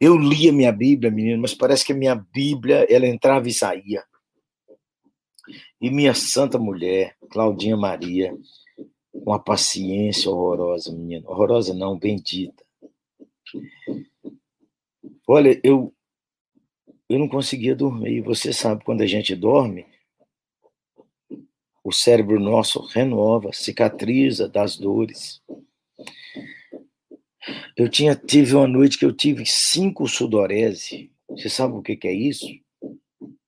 Eu 0.00 0.16
lia 0.16 0.52
minha 0.52 0.70
Bíblia, 0.70 1.10
menino, 1.10 1.42
mas 1.42 1.52
parece 1.52 1.84
que 1.84 1.92
a 1.92 1.96
minha 1.96 2.14
Bíblia 2.14 2.86
ela 2.88 3.08
entrava 3.08 3.48
e 3.48 3.52
saía. 3.52 4.04
E 5.80 5.90
minha 5.90 6.14
santa 6.14 6.58
mulher, 6.58 7.16
Claudinha 7.30 7.76
Maria, 7.76 8.32
uma 9.24 9.38
paciência 9.38 10.30
horrorosa, 10.30 10.92
menino. 10.92 11.28
Horrorosa 11.28 11.74
não, 11.74 11.98
bendita. 11.98 12.64
Olha, 15.26 15.60
eu 15.62 15.92
eu 17.08 17.18
não 17.18 17.28
conseguia 17.28 17.74
dormir. 17.74 18.20
Você 18.20 18.52
sabe, 18.52 18.84
quando 18.84 19.00
a 19.00 19.06
gente 19.06 19.34
dorme, 19.34 19.86
o 21.82 21.90
cérebro 21.90 22.38
nosso 22.38 22.80
renova, 22.80 23.50
cicatriza 23.52 24.46
das 24.46 24.76
dores. 24.76 25.40
Eu 27.74 27.88
tinha 27.88 28.14
tive 28.14 28.54
uma 28.54 28.68
noite 28.68 28.98
que 28.98 29.06
eu 29.06 29.12
tive 29.12 29.44
cinco 29.46 30.06
sudorese. 30.06 31.10
Você 31.30 31.48
sabe 31.48 31.74
o 31.74 31.82
que, 31.82 31.96
que 31.96 32.08
é 32.08 32.12
isso? 32.12 32.46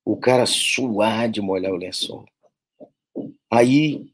O 0.05 0.17
cara 0.17 0.47
suar 0.47 1.31
de 1.31 1.43
molhar 1.43 1.73
o 1.73 1.77
lençol. 1.77 2.25
Aí 3.50 4.11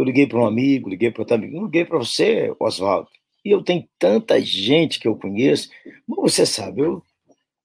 eu 0.00 0.04
liguei 0.04 0.26
para 0.26 0.38
um 0.38 0.46
amigo, 0.46 0.88
liguei 0.88 1.10
para 1.10 1.22
outro 1.22 1.36
amigo, 1.36 1.64
liguei 1.64 1.84
para 1.84 1.98
você, 1.98 2.54
Oswaldo. 2.58 3.08
E 3.44 3.50
eu 3.50 3.62
tenho 3.62 3.88
tanta 3.98 4.40
gente 4.40 5.00
que 5.00 5.08
eu 5.08 5.16
conheço. 5.16 5.70
Mas 6.06 6.18
você 6.32 6.44
sabe, 6.44 6.82
eu 6.82 7.02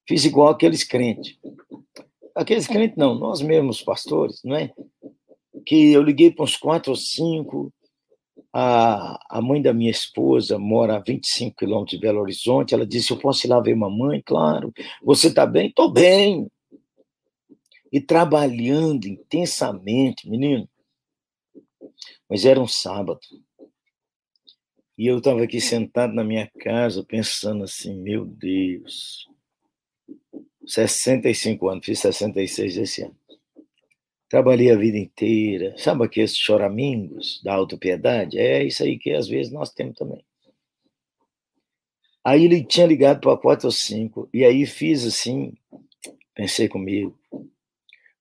fiz 0.06 0.24
igual 0.24 0.48
aqueles 0.48 0.84
crentes. 0.84 1.36
Aqueles 2.34 2.66
crentes 2.66 2.96
não, 2.96 3.14
nós 3.14 3.42
mesmos 3.42 3.82
pastores, 3.82 4.40
não 4.44 4.56
é? 4.56 4.72
que 5.66 5.92
eu 5.92 6.02
liguei 6.02 6.30
para 6.30 6.44
uns 6.44 6.56
quatro 6.56 6.92
ou 6.92 6.96
cinco. 6.96 7.72
A, 8.52 9.18
a 9.28 9.42
mãe 9.42 9.60
da 9.60 9.74
minha 9.74 9.90
esposa 9.90 10.58
mora 10.58 10.96
a 10.96 11.00
25 11.00 11.56
quilômetros 11.56 11.98
de 11.98 12.00
Belo 12.00 12.20
Horizonte. 12.20 12.72
Ela 12.72 12.86
disse: 12.86 13.10
Eu 13.10 13.18
posso 13.18 13.46
ir 13.46 13.50
lá 13.50 13.60
ver 13.60 13.74
mamãe? 13.74 14.22
Claro. 14.24 14.72
Você 15.02 15.26
está 15.26 15.44
bem? 15.44 15.68
Estou 15.68 15.90
bem. 15.90 16.50
E 17.92 18.00
trabalhando 18.00 19.06
intensamente, 19.06 20.30
menino. 20.30 20.66
Mas 22.28 22.44
era 22.44 22.60
um 22.60 22.66
sábado. 22.66 23.20
E 24.98 25.06
eu 25.06 25.18
estava 25.18 25.42
aqui 25.42 25.60
sentado 25.60 26.14
na 26.14 26.24
minha 26.24 26.50
casa, 26.58 27.04
pensando 27.04 27.64
assim: 27.64 27.94
Meu 27.94 28.24
Deus. 28.24 29.28
65 30.66 31.68
anos, 31.68 31.84
fiz 31.84 32.00
66 32.00 32.76
esse 32.76 33.02
ano. 33.02 33.16
Trabalhei 34.28 34.72
a 34.72 34.76
vida 34.76 34.98
inteira. 34.98 35.76
Sabe 35.78 36.04
aqueles 36.04 36.36
choramingos 36.36 37.40
da 37.44 37.54
autopiedade? 37.54 38.38
É 38.38 38.64
isso 38.64 38.82
aí 38.82 38.98
que 38.98 39.12
às 39.12 39.28
vezes 39.28 39.52
nós 39.52 39.72
temos 39.72 39.96
também. 39.96 40.24
Aí 42.24 42.44
ele 42.44 42.64
tinha 42.64 42.88
ligado 42.88 43.20
para 43.20 43.36
quatro 43.36 43.68
ou 43.68 43.72
cinco, 43.72 44.28
e 44.34 44.44
aí 44.44 44.66
fiz 44.66 45.04
assim, 45.04 45.54
pensei 46.34 46.68
comigo, 46.68 47.16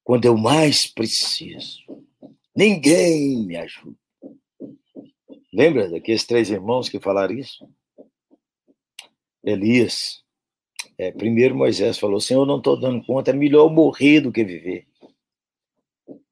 quando 0.03 0.25
eu 0.25 0.37
mais 0.37 0.85
preciso, 0.85 1.79
ninguém 2.55 3.45
me 3.45 3.57
ajuda. 3.57 3.97
Lembra 5.53 5.89
daqueles 5.89 6.25
três 6.25 6.49
irmãos 6.49 6.89
que 6.89 6.99
falaram 6.99 7.33
isso? 7.33 7.67
Elias. 9.43 10.23
É, 10.97 11.11
primeiro 11.11 11.55
Moisés 11.55 11.97
falou: 11.97 12.19
Senhor, 12.19 12.45
não 12.45 12.57
estou 12.57 12.79
dando 12.79 13.05
conta, 13.05 13.31
é 13.31 13.33
melhor 13.33 13.69
morrer 13.69 14.21
do 14.21 14.31
que 14.31 14.43
viver. 14.43 14.87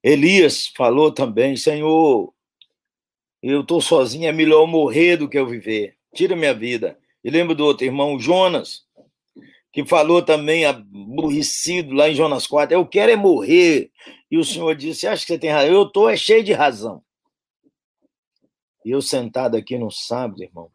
Elias 0.03 0.67
falou 0.67 1.11
também: 1.11 1.55
Senhor, 1.55 2.33
eu 3.41 3.61
estou 3.61 3.81
sozinho, 3.81 4.27
é 4.27 4.31
melhor 4.31 4.65
morrer 4.67 5.17
do 5.17 5.29
que 5.29 5.37
eu 5.37 5.47
viver. 5.47 5.97
Tira 6.13 6.35
minha 6.35 6.53
vida. 6.53 6.97
E 7.23 7.29
lembro 7.29 7.55
do 7.55 7.65
outro 7.65 7.85
irmão, 7.85 8.19
Jonas, 8.19 8.85
que 9.73 9.83
falou 9.83 10.21
também, 10.21 10.65
aborrecido 10.65 11.93
lá 11.95 12.07
em 12.07 12.13
Jonas 12.13 12.45
4, 12.45 12.77
eu 12.77 12.85
quero 12.85 13.11
é 13.11 13.15
morrer. 13.15 13.91
E 14.29 14.37
o 14.37 14.45
Senhor 14.45 14.75
disse: 14.75 15.07
Acha 15.07 15.25
que 15.25 15.33
você 15.33 15.39
tem 15.39 15.49
razão? 15.49 15.73
Eu 15.73 15.83
estou 15.83 16.07
é 16.07 16.15
cheio 16.15 16.43
de 16.43 16.53
razão. 16.53 17.03
E 18.85 18.91
eu 18.91 19.01
sentado 19.01 19.57
aqui 19.57 19.75
no 19.75 19.89
sábado, 19.89 20.43
irmão, 20.43 20.71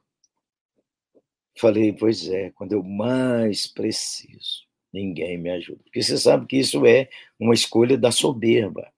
falei: 1.56 1.92
Pois 1.92 2.28
é, 2.28 2.50
quando 2.50 2.72
eu 2.72 2.82
mais 2.82 3.68
preciso, 3.68 4.66
ninguém 4.92 5.38
me 5.38 5.50
ajuda. 5.50 5.80
Porque 5.84 6.02
você 6.02 6.18
sabe 6.18 6.46
que 6.46 6.56
isso 6.56 6.84
é 6.84 7.08
uma 7.38 7.54
escolha 7.54 7.96
da 7.96 8.10
soberba. 8.10 8.92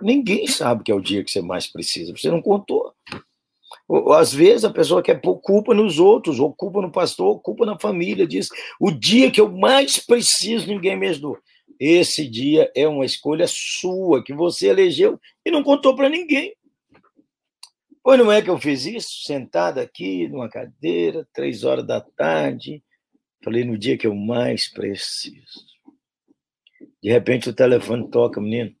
Ninguém 0.00 0.46
sabe 0.46 0.82
que 0.82 0.90
é 0.90 0.94
o 0.94 1.00
dia 1.00 1.22
que 1.22 1.30
você 1.30 1.42
mais 1.42 1.66
precisa. 1.66 2.16
Você 2.16 2.30
não 2.30 2.40
contou. 2.40 2.94
Às 4.16 4.32
vezes 4.32 4.64
a 4.64 4.70
pessoa 4.70 5.02
quer 5.02 5.20
pôr 5.20 5.38
culpa 5.40 5.74
nos 5.74 5.98
outros, 5.98 6.40
ou 6.40 6.54
culpa 6.54 6.80
no 6.80 6.90
pastor, 6.90 7.26
ou 7.26 7.40
culpa 7.40 7.66
na 7.66 7.78
família. 7.78 8.26
Diz: 8.26 8.48
o 8.80 8.90
dia 8.90 9.30
que 9.30 9.40
eu 9.40 9.50
mais 9.50 9.98
preciso, 9.98 10.66
ninguém 10.66 10.96
me 10.96 11.08
ajudou. 11.08 11.38
Esse 11.78 12.26
dia 12.26 12.70
é 12.74 12.86
uma 12.88 13.04
escolha 13.04 13.46
sua, 13.48 14.22
que 14.22 14.32
você 14.32 14.68
elegeu 14.68 15.20
e 15.44 15.50
não 15.50 15.62
contou 15.62 15.94
para 15.94 16.08
ninguém. 16.08 16.54
Pois 18.02 18.18
não 18.18 18.30
é 18.30 18.42
que 18.42 18.50
eu 18.50 18.58
fiz 18.58 18.84
isso? 18.84 19.24
Sentado 19.24 19.78
aqui 19.78 20.28
numa 20.28 20.48
cadeira, 20.48 21.26
três 21.32 21.64
horas 21.64 21.86
da 21.86 22.00
tarde. 22.00 22.82
Falei 23.42 23.64
no 23.64 23.76
dia 23.76 23.98
que 23.98 24.06
eu 24.06 24.14
mais 24.14 24.70
preciso. 24.70 25.64
De 27.02 27.10
repente 27.10 27.48
o 27.48 27.54
telefone 27.54 28.08
toca, 28.10 28.40
menino. 28.40 28.74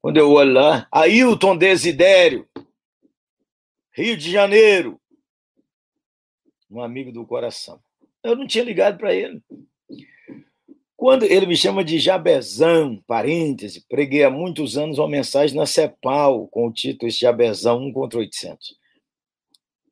Quando 0.00 0.16
eu 0.16 0.30
olho 0.30 0.52
lá, 0.52 0.88
Ailton 0.90 1.56
Desidério, 1.56 2.48
Rio 3.96 4.14
de 4.14 4.30
Janeiro, 4.30 5.00
um 6.70 6.82
amigo 6.82 7.10
do 7.10 7.24
coração. 7.24 7.80
Eu 8.22 8.36
não 8.36 8.46
tinha 8.46 8.62
ligado 8.62 8.98
para 8.98 9.14
ele. 9.14 9.42
Quando 10.94 11.24
ele 11.24 11.46
me 11.46 11.56
chama 11.56 11.82
de 11.82 11.98
Jabezão, 11.98 13.02
parêntese, 13.06 13.86
preguei 13.88 14.22
há 14.22 14.28
muitos 14.28 14.76
anos 14.76 14.98
uma 14.98 15.08
mensagem 15.08 15.56
na 15.56 15.64
CEPAL 15.64 16.46
com 16.48 16.66
o 16.66 16.72
título 16.72 17.08
Esse 17.08 17.20
Jabezão 17.20 17.78
1 17.86 17.92
contra 17.94 18.18
800. 18.18 18.76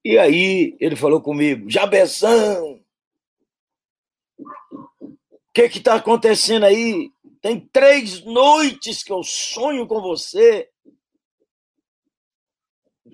E 0.04 0.18
aí 0.18 0.76
ele 0.78 0.96
falou 0.96 1.22
comigo, 1.22 1.70
Jabezão, 1.70 2.78
o 5.00 5.16
que 5.54 5.62
está 5.62 5.94
acontecendo 5.94 6.64
aí? 6.64 7.10
Tem 7.40 7.58
três 7.58 8.22
noites 8.22 9.02
que 9.02 9.12
eu 9.12 9.22
sonho 9.22 9.86
com 9.86 10.02
você. 10.02 10.68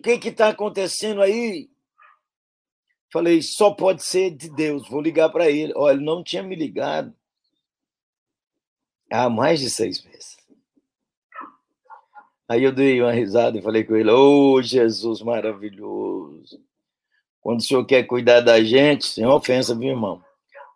O 0.00 0.02
que 0.02 0.28
está 0.28 0.48
acontecendo 0.48 1.20
aí? 1.20 1.68
Falei, 3.12 3.42
só 3.42 3.70
pode 3.70 4.02
ser 4.02 4.30
de 4.30 4.48
Deus. 4.48 4.88
Vou 4.88 5.02
ligar 5.02 5.28
para 5.28 5.50
ele. 5.50 5.74
Olha, 5.76 5.94
ele 5.94 6.04
não 6.04 6.24
tinha 6.24 6.42
me 6.42 6.56
ligado 6.56 7.14
há 9.10 9.28
mais 9.28 9.60
de 9.60 9.68
seis 9.68 10.02
meses. 10.02 10.38
Aí 12.48 12.64
eu 12.64 12.72
dei 12.72 13.00
uma 13.00 13.12
risada 13.12 13.58
e 13.58 13.62
falei 13.62 13.84
com 13.84 13.94
ele: 13.94 14.10
Ô 14.10 14.54
oh, 14.54 14.62
Jesus 14.62 15.20
maravilhoso. 15.20 16.64
Quando 17.40 17.60
o 17.60 17.62
senhor 17.62 17.84
quer 17.84 18.04
cuidar 18.04 18.40
da 18.40 18.62
gente, 18.62 19.06
sem 19.06 19.26
ofensa, 19.26 19.74
meu 19.74 19.90
irmão, 19.90 20.22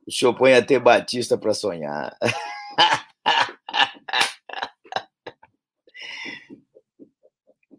o 0.07 0.12
senhor 0.12 0.35
põe 0.35 0.52
até 0.54 0.78
Batista 0.78 1.38
para 1.38 1.54
sonhar. 1.54 2.16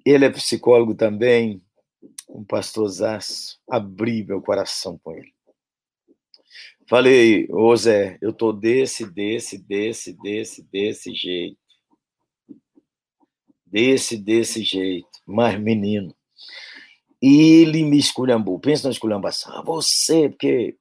Ele 0.05 0.25
é 0.25 0.29
psicólogo 0.29 0.93
também, 0.93 1.61
um 2.29 2.43
pastorzaço. 2.43 3.59
Abri 3.67 4.23
meu 4.23 4.41
coração 4.41 4.99
com 5.03 5.13
ele. 5.13 5.33
Falei, 6.87 7.47
ô 7.49 7.75
Zé, 7.75 8.17
eu 8.21 8.31
tô 8.31 8.53
desse, 8.53 9.05
desse, 9.11 9.57
desse, 9.57 10.13
desse, 10.13 10.61
desse 10.61 11.15
jeito. 11.15 11.57
Desse, 13.65 14.17
desse 14.17 14.63
jeito. 14.63 15.09
Mas, 15.25 15.59
menino, 15.59 16.15
ele 17.19 17.83
me 17.83 17.97
esculhambou. 17.97 18.59
Pensa 18.59 18.87
na 18.87 18.91
esculhambação. 18.91 19.51
Ah, 19.57 19.63
você, 19.63 20.29
porque 20.29 20.77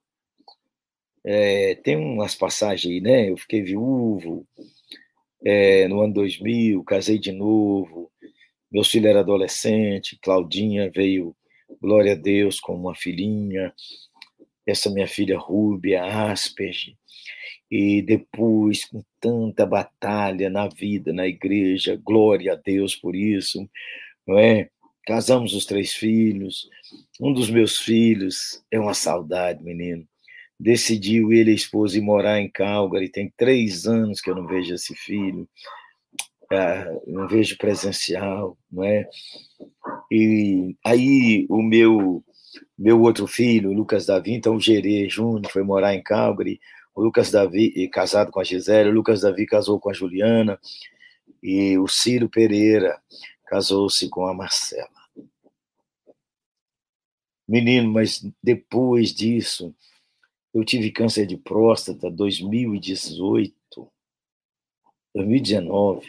é, 1.25 1.75
tem 1.77 1.97
umas 1.97 2.35
passagens 2.35 2.93
aí, 2.93 3.01
né? 3.01 3.31
Eu 3.31 3.39
fiquei 3.39 3.63
viúvo 3.63 4.47
é, 5.43 5.89
no 5.89 6.03
ano 6.03 6.13
2000, 6.13 6.85
casei 6.85 7.19
de 7.19 7.33
novo, 7.33 8.11
meu 8.75 8.83
filho 8.83 9.07
era 9.07 9.21
adolescente, 9.21 10.19
Claudinha 10.21 10.91
veio, 10.93 11.33
glória 11.81 12.11
a 12.11 12.17
Deus, 12.17 12.59
com 12.59 12.75
uma 12.75 12.93
filhinha, 12.93 13.73
essa 14.67 14.91
minha 14.91 15.07
filha 15.07 15.39
Rúbia, 15.39 16.03
Asperge, 16.03 16.97
e 17.71 18.03
depois, 18.03 18.85
com 18.85 19.05
tanta 19.21 19.65
batalha 19.65 20.51
na 20.51 20.67
vida, 20.67 21.13
na 21.13 21.25
igreja, 21.25 22.01
glória 22.03 22.55
a 22.55 22.57
Deus 22.57 22.97
por 22.97 23.15
isso, 23.15 23.65
não 24.27 24.37
é? 24.37 24.69
Casamos 25.07 25.55
os 25.55 25.67
três 25.67 25.93
filhos, 25.93 26.69
um 27.21 27.33
dos 27.33 27.49
meus 27.49 27.79
filhos 27.79 28.61
é 28.73 28.81
uma 28.81 28.95
saudade, 28.95 29.63
menino. 29.63 30.05
Decidiu 30.59 31.33
ele 31.33 31.51
e 31.51 31.53
a 31.53 31.57
esposa 31.57 31.97
ir 31.97 32.01
morar 32.01 32.41
em 32.41 32.51
Calgary, 32.51 33.09
tem 33.09 33.33
três 33.37 33.87
anos 33.87 34.21
que 34.21 34.29
eu 34.29 34.35
não 34.35 34.49
vejo 34.49 34.75
esse 34.75 34.97
filho 34.97 35.49
não 37.07 37.29
vejo 37.29 37.57
presencial, 37.59 38.57
não 38.71 38.85
é? 38.85 39.09
E 40.11 40.77
aí 40.85 41.47
o 41.49 41.63
meu 41.63 42.25
meu 42.77 43.01
outro 43.01 43.27
filho, 43.27 43.73
Lucas 43.73 44.07
Davi, 44.07 44.33
então 44.33 44.57
o 44.57 44.61
Gerê 44.61 45.09
Júnior 45.09 45.51
foi 45.51 45.63
morar 45.63 45.95
em 45.95 46.03
Calgary, 46.03 46.61
o 46.95 47.03
Lucas 47.03 47.31
Davi, 47.31 47.89
casado 47.89 48.31
com 48.31 48.41
a 48.41 48.45
Gisele, 48.45 48.91
o 48.91 48.93
Lucas 48.93 49.21
Davi 49.21 49.47
casou 49.47 49.81
com 49.81 49.91
a 49.91 49.93
Juliana, 49.93 50.59
e 51.43 51.77
o 51.79 51.87
Ciro 51.87 52.29
Pereira 52.29 53.01
casou-se 53.47 54.09
com 54.09 54.27
a 54.27 54.35
Marcela. 54.35 54.89
Menino, 57.47 57.93
mas 57.93 58.25
depois 58.43 59.13
disso, 59.13 59.75
eu 60.55 60.65
tive 60.65 60.91
câncer 60.91 61.27
de 61.27 61.37
próstata 61.37 62.11
2018. 62.11 63.55
2019, 65.15 66.07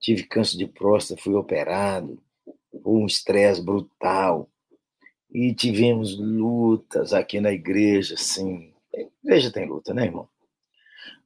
tive 0.00 0.24
câncer 0.24 0.56
de 0.56 0.66
próstata, 0.66 1.20
fui 1.20 1.34
operado, 1.34 2.20
um 2.84 3.06
estresse 3.06 3.62
brutal. 3.62 4.48
E 5.30 5.54
tivemos 5.54 6.18
lutas 6.18 7.12
aqui 7.12 7.40
na 7.40 7.52
igreja, 7.52 8.14
assim. 8.14 8.72
A 8.94 9.00
igreja 9.24 9.50
tem 9.50 9.66
luta, 9.66 9.94
né, 9.94 10.04
irmão? 10.04 10.28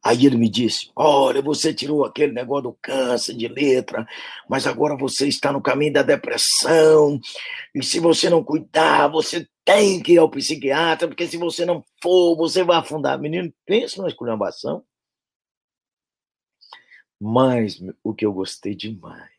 Aí 0.05 0.25
ele 0.25 0.37
me 0.37 0.49
disse: 0.49 0.91
Olha, 0.95 1.43
você 1.43 1.75
tirou 1.75 2.05
aquele 2.05 2.33
negócio 2.33 2.65
do 2.65 2.79
câncer 2.81 3.35
de 3.35 3.49
letra, 3.49 4.07
mas 4.49 4.65
agora 4.65 4.97
você 4.97 5.27
está 5.27 5.53
no 5.53 5.61
caminho 5.61 5.95
da 5.95 6.03
depressão. 6.03 7.21
E 7.75 7.83
se 7.83 7.99
você 7.99 8.31
não 8.31 8.45
cuidar, 8.45 9.09
você 9.09 9.49
tem 9.65 10.01
que 10.01 10.13
ir 10.13 10.19
ao 10.19 10.31
psiquiatra, 10.31 11.09
porque 11.09 11.27
se 11.27 11.37
você 11.37 11.65
não 11.65 11.85
for, 12.01 12.37
você 12.37 12.63
vai 12.63 12.77
afundar. 12.77 13.19
Menino, 13.19 13.53
pensa 13.67 13.97
numa 13.97 14.09
esculhambação. 14.09 14.85
Mas 17.21 17.81
o 18.03 18.15
que 18.15 18.27
eu 18.27 18.33
gostei 18.33 18.75
demais. 18.75 19.31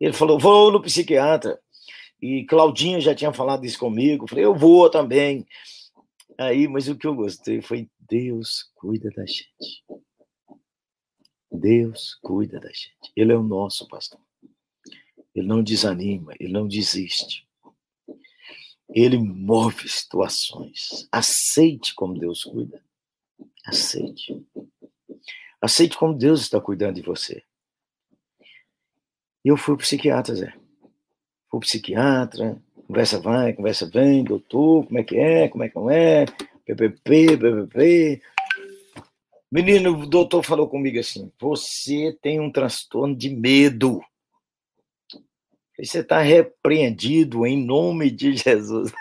Ele 0.00 0.12
falou: 0.12 0.38
vou 0.38 0.70
no 0.70 0.80
psiquiatra. 0.80 1.60
E 2.20 2.44
Claudinho 2.44 3.00
já 3.00 3.14
tinha 3.14 3.32
falado 3.32 3.64
isso 3.64 3.78
comigo. 3.78 4.24
Eu 4.24 4.28
falei: 4.28 4.44
eu 4.44 4.54
vou 4.54 4.90
também. 4.90 5.46
Aí, 6.38 6.66
mas 6.68 6.88
o 6.88 6.96
que 6.96 7.06
eu 7.06 7.14
gostei 7.14 7.60
foi: 7.60 7.88
Deus 7.98 8.70
cuida 8.74 9.10
da 9.10 9.24
gente. 9.24 9.84
Deus 11.50 12.18
cuida 12.22 12.60
da 12.60 12.68
gente. 12.68 13.12
Ele 13.14 13.32
é 13.32 13.36
o 13.36 13.42
nosso 13.42 13.86
pastor. 13.88 14.20
Ele 15.34 15.46
não 15.46 15.62
desanima, 15.62 16.32
ele 16.40 16.52
não 16.52 16.66
desiste. 16.66 17.46
Ele 18.88 19.18
move 19.18 19.88
situações. 19.88 21.06
Aceite 21.12 21.94
como 21.94 22.18
Deus 22.18 22.44
cuida. 22.44 22.82
Aceite. 23.64 24.42
Aceite 25.66 25.98
como 25.98 26.14
Deus 26.14 26.42
está 26.42 26.60
cuidando 26.60 26.94
de 26.94 27.02
você. 27.02 27.42
E 29.44 29.48
eu 29.48 29.56
fui 29.56 29.76
psiquiatra, 29.76 30.32
Zé. 30.32 30.54
Fui 31.50 31.58
psiquiatra, 31.58 32.62
conversa 32.86 33.18
vai, 33.18 33.52
conversa 33.52 33.90
vem, 33.90 34.22
doutor, 34.22 34.86
como 34.86 35.00
é 35.00 35.02
que 35.02 35.16
é, 35.16 35.48
como 35.48 35.64
é 35.64 35.68
que 35.68 35.74
não 35.74 35.90
é, 35.90 36.24
PPP, 36.64 37.36
PPP. 37.36 38.22
Menino, 39.50 39.98
o 39.98 40.06
doutor 40.06 40.44
falou 40.44 40.68
comigo 40.68 41.00
assim: 41.00 41.32
você 41.36 42.16
tem 42.22 42.38
um 42.38 42.52
transtorno 42.52 43.16
de 43.16 43.28
medo. 43.28 44.00
Você 45.80 45.98
está 45.98 46.20
repreendido 46.20 47.44
em 47.44 47.60
nome 47.60 48.08
de 48.08 48.36
Jesus. 48.36 48.92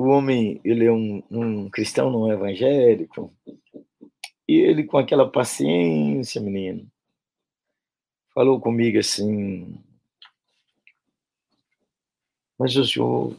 homem, 0.11 0.61
ele 0.63 0.85
é 0.85 0.91
um, 0.91 1.23
um 1.31 1.69
cristão 1.69 2.11
não 2.11 2.31
evangélico, 2.31 3.33
e 4.47 4.55
ele, 4.59 4.83
com 4.83 4.97
aquela 4.97 5.29
paciência, 5.29 6.41
menino, 6.41 6.85
falou 8.33 8.59
comigo 8.59 8.99
assim: 8.99 9.77
Mas 12.59 12.75
o 12.75 12.85
senhor 12.85 13.35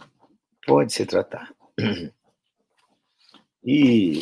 pode 0.67 0.93
se 0.93 1.07
tratar. 1.07 1.55
E 3.65 4.21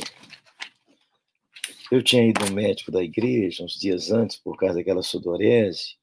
eu 1.91 2.03
tinha 2.03 2.29
ido 2.29 2.45
ao 2.45 2.51
médico 2.51 2.93
da 2.93 3.03
igreja 3.03 3.65
uns 3.65 3.73
dias 3.73 4.11
antes, 4.11 4.37
por 4.37 4.55
causa 4.55 4.75
daquela 4.75 5.03
sudorese. 5.03 5.97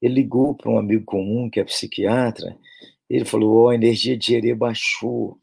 Ele 0.00 0.14
ligou 0.14 0.52
para 0.52 0.68
um 0.68 0.76
amigo 0.76 1.04
comum, 1.04 1.48
que 1.48 1.60
é 1.60 1.64
psiquiatra. 1.64 2.58
Ele 3.08 3.24
falou: 3.24 3.54
Ó, 3.54 3.64
oh, 3.66 3.68
a 3.68 3.76
energia 3.76 4.16
de 4.16 4.26
Jerê 4.26 4.52
baixou. 4.52 5.38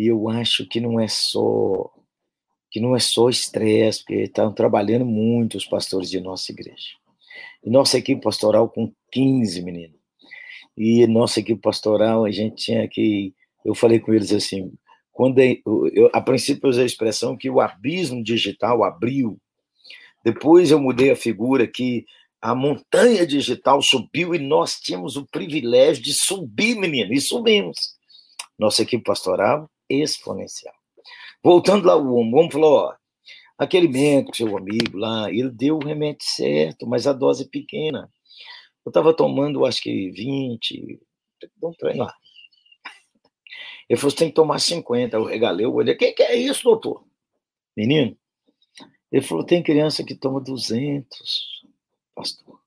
E 0.00 0.06
eu 0.06 0.30
acho 0.30 0.66
que 0.66 0.80
não 0.80 0.98
é 0.98 1.06
só 1.06 1.92
que 2.70 2.80
não 2.80 2.96
é 2.96 2.98
só 2.98 3.28
estresse, 3.28 4.02
porque 4.02 4.22
estão 4.22 4.50
trabalhando 4.50 5.04
muito 5.04 5.58
os 5.58 5.66
pastores 5.66 6.08
de 6.08 6.18
nossa 6.20 6.50
igreja. 6.50 6.94
E 7.62 7.68
nossa 7.68 7.98
equipe 7.98 8.22
pastoral 8.22 8.70
com 8.70 8.90
15 9.12 9.60
meninos. 9.60 10.00
E 10.74 11.06
nossa 11.06 11.40
equipe 11.40 11.60
pastoral, 11.60 12.24
a 12.24 12.30
gente 12.30 12.64
tinha 12.64 12.88
que. 12.88 13.34
Eu 13.62 13.74
falei 13.74 14.00
com 14.00 14.14
eles 14.14 14.32
assim, 14.32 14.72
quando 15.12 15.38
eu, 15.38 16.08
a 16.14 16.20
princípio 16.22 16.66
eu 16.66 16.70
usei 16.70 16.84
a 16.84 16.86
expressão 16.86 17.36
que 17.36 17.50
o 17.50 17.60
abismo 17.60 18.24
digital 18.24 18.82
abriu. 18.82 19.38
Depois 20.24 20.70
eu 20.70 20.80
mudei 20.80 21.10
a 21.10 21.16
figura 21.16 21.66
que 21.66 22.06
a 22.40 22.54
montanha 22.54 23.26
digital 23.26 23.82
subiu 23.82 24.34
e 24.34 24.38
nós 24.38 24.80
tínhamos 24.80 25.16
o 25.16 25.26
privilégio 25.26 26.02
de 26.02 26.14
subir, 26.14 26.74
menino, 26.74 27.12
e 27.12 27.20
subimos. 27.20 27.98
Nossa 28.58 28.80
equipe 28.80 29.04
pastoral 29.04 29.68
exponencial. 29.90 30.74
Voltando 31.42 31.86
lá, 31.86 31.96
o 31.96 32.14
homem, 32.14 32.48
o 32.48 32.50
falou, 32.50 32.74
ó, 32.74 32.94
aquele 33.58 33.88
médico, 33.88 34.36
seu 34.36 34.56
amigo 34.56 34.96
lá, 34.96 35.30
ele 35.30 35.50
deu 35.50 35.76
o 35.76 35.84
remédio 35.84 36.24
certo, 36.24 36.86
mas 36.86 37.06
a 37.06 37.12
dose 37.12 37.44
é 37.44 37.48
pequena. 37.48 38.10
Eu 38.84 38.90
estava 38.90 39.14
tomando, 39.14 39.66
acho 39.66 39.82
que 39.82 40.10
20, 40.10 41.00
um 41.62 41.72
trem 41.72 41.96
lá. 41.96 42.14
Ele 43.88 43.98
falou, 43.98 44.14
tem 44.14 44.28
que 44.28 44.34
tomar 44.34 44.60
50. 44.60 45.16
Eu 45.16 45.24
regalei, 45.24 45.66
eu 45.66 45.74
olhei, 45.74 45.94
que 45.94 46.12
que 46.12 46.22
é 46.22 46.36
isso, 46.36 46.62
doutor? 46.62 47.04
Menino, 47.76 48.16
ele 49.10 49.22
falou, 49.22 49.44
tem 49.44 49.62
criança 49.62 50.04
que 50.04 50.14
toma 50.14 50.40
200, 50.40 51.64
pastor. 52.14 52.60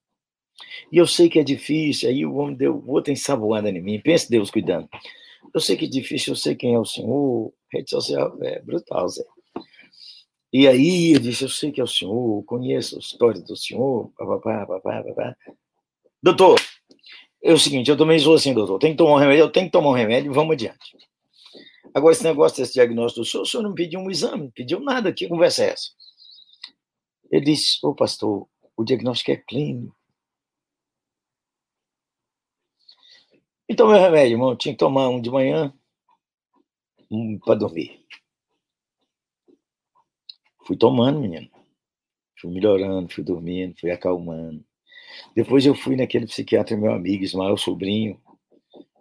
E 0.92 0.98
eu 0.98 1.06
sei 1.06 1.28
que 1.28 1.38
é 1.38 1.42
difícil, 1.42 2.08
aí 2.08 2.26
o 2.26 2.34
homem 2.34 2.54
deu 2.54 2.82
outra 2.86 3.12
ensaboada 3.12 3.70
em 3.70 3.80
mim, 3.80 4.00
pense 4.00 4.30
Deus 4.30 4.50
cuidando. 4.50 4.88
Eu 5.52 5.60
sei 5.60 5.76
que 5.76 5.84
é 5.86 5.88
difícil, 5.88 6.32
eu 6.32 6.36
sei 6.36 6.54
quem 6.54 6.74
é 6.74 6.78
o 6.78 6.84
senhor, 6.84 7.52
rede 7.72 7.90
social 7.90 8.36
é 8.42 8.60
brutal, 8.60 9.08
Zé. 9.08 9.24
E 10.52 10.68
aí 10.68 11.12
eu 11.12 11.18
disse, 11.18 11.44
eu 11.44 11.48
sei 11.48 11.72
que 11.72 11.80
é 11.80 11.84
o 11.84 11.88
senhor, 11.88 12.44
conheço 12.44 12.96
a 12.96 13.00
história 13.00 13.40
do 13.40 13.56
senhor, 13.56 14.10
papapá, 14.16 14.66
papapá, 14.66 15.02
papapá. 15.02 15.36
Doutor, 16.22 16.60
é 17.42 17.52
o 17.52 17.58
seguinte, 17.58 17.90
eu 17.90 17.96
também 17.96 18.18
sou 18.18 18.34
assim, 18.34 18.54
doutor, 18.54 18.78
tem 18.78 18.92
que 18.92 18.96
tomar 18.96 19.14
um 19.14 19.18
remédio, 19.18 19.42
eu 19.42 19.50
tenho 19.50 19.66
que 19.66 19.72
tomar 19.72 19.90
um 19.90 19.94
remédio, 19.94 20.32
vamos 20.32 20.52
adiante. 20.52 20.96
Agora, 21.92 22.12
esse 22.12 22.24
negócio 22.24 22.58
desse 22.58 22.74
diagnóstico 22.74 23.20
do 23.20 23.26
senhor, 23.26 23.42
o 23.42 23.46
senhor 23.46 23.62
não 23.62 23.74
pediu 23.74 24.00
um 24.00 24.10
exame, 24.10 24.50
pediu 24.52 24.80
nada, 24.80 25.12
que 25.12 25.28
conversa 25.28 25.64
é 25.64 25.70
essa? 25.70 25.90
Ele 27.30 27.44
disse, 27.44 27.78
ô 27.82 27.94
pastor, 27.94 28.48
o 28.76 28.84
diagnóstico 28.84 29.32
é 29.32 29.36
clínico. 29.36 29.94
Então, 33.74 33.88
meu 33.88 33.98
remédio, 33.98 34.34
irmão, 34.34 34.54
tinha 34.54 34.72
que 34.72 34.78
tomar 34.78 35.08
um 35.08 35.20
de 35.20 35.28
manhã, 35.28 35.74
um 37.10 37.36
para 37.40 37.56
dormir. 37.56 37.98
Fui 40.64 40.76
tomando, 40.76 41.20
menino. 41.20 41.50
Fui 42.40 42.52
melhorando, 42.52 43.12
fui 43.12 43.24
dormindo, 43.24 43.74
fui 43.80 43.90
acalmando. 43.90 44.64
Depois 45.34 45.66
eu 45.66 45.74
fui 45.74 45.96
naquele 45.96 46.24
psiquiatra, 46.24 46.76
meu 46.76 46.92
amigo, 46.92 47.24
Ismael 47.24 47.56
Sobrinho. 47.56 48.16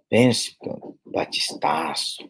Pense, 0.10 0.58
batistaço. 1.06 2.28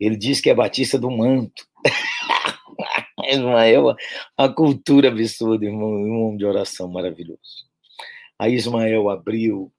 Ele 0.00 0.16
diz 0.16 0.40
que 0.40 0.48
é 0.48 0.54
batista 0.54 0.98
do 0.98 1.10
manto. 1.10 1.68
Ismael, 3.28 3.94
a 4.34 4.48
cultura 4.48 5.08
absurda, 5.08 5.66
irmão, 5.66 5.90
um 5.90 6.22
homem 6.22 6.38
de 6.38 6.46
oração 6.46 6.88
maravilhoso. 6.88 7.68
Aí 8.38 8.54
Ismael 8.54 9.10
abriu 9.10 9.70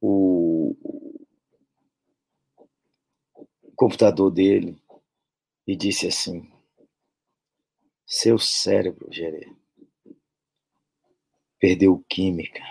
o, 0.00 0.74
computador 3.82 4.30
dele 4.30 4.76
e 5.66 5.74
disse 5.74 6.06
assim: 6.06 6.48
Seu 8.06 8.38
cérebro, 8.38 9.08
Gerê, 9.10 9.48
perdeu 11.58 12.04
química. 12.08 12.62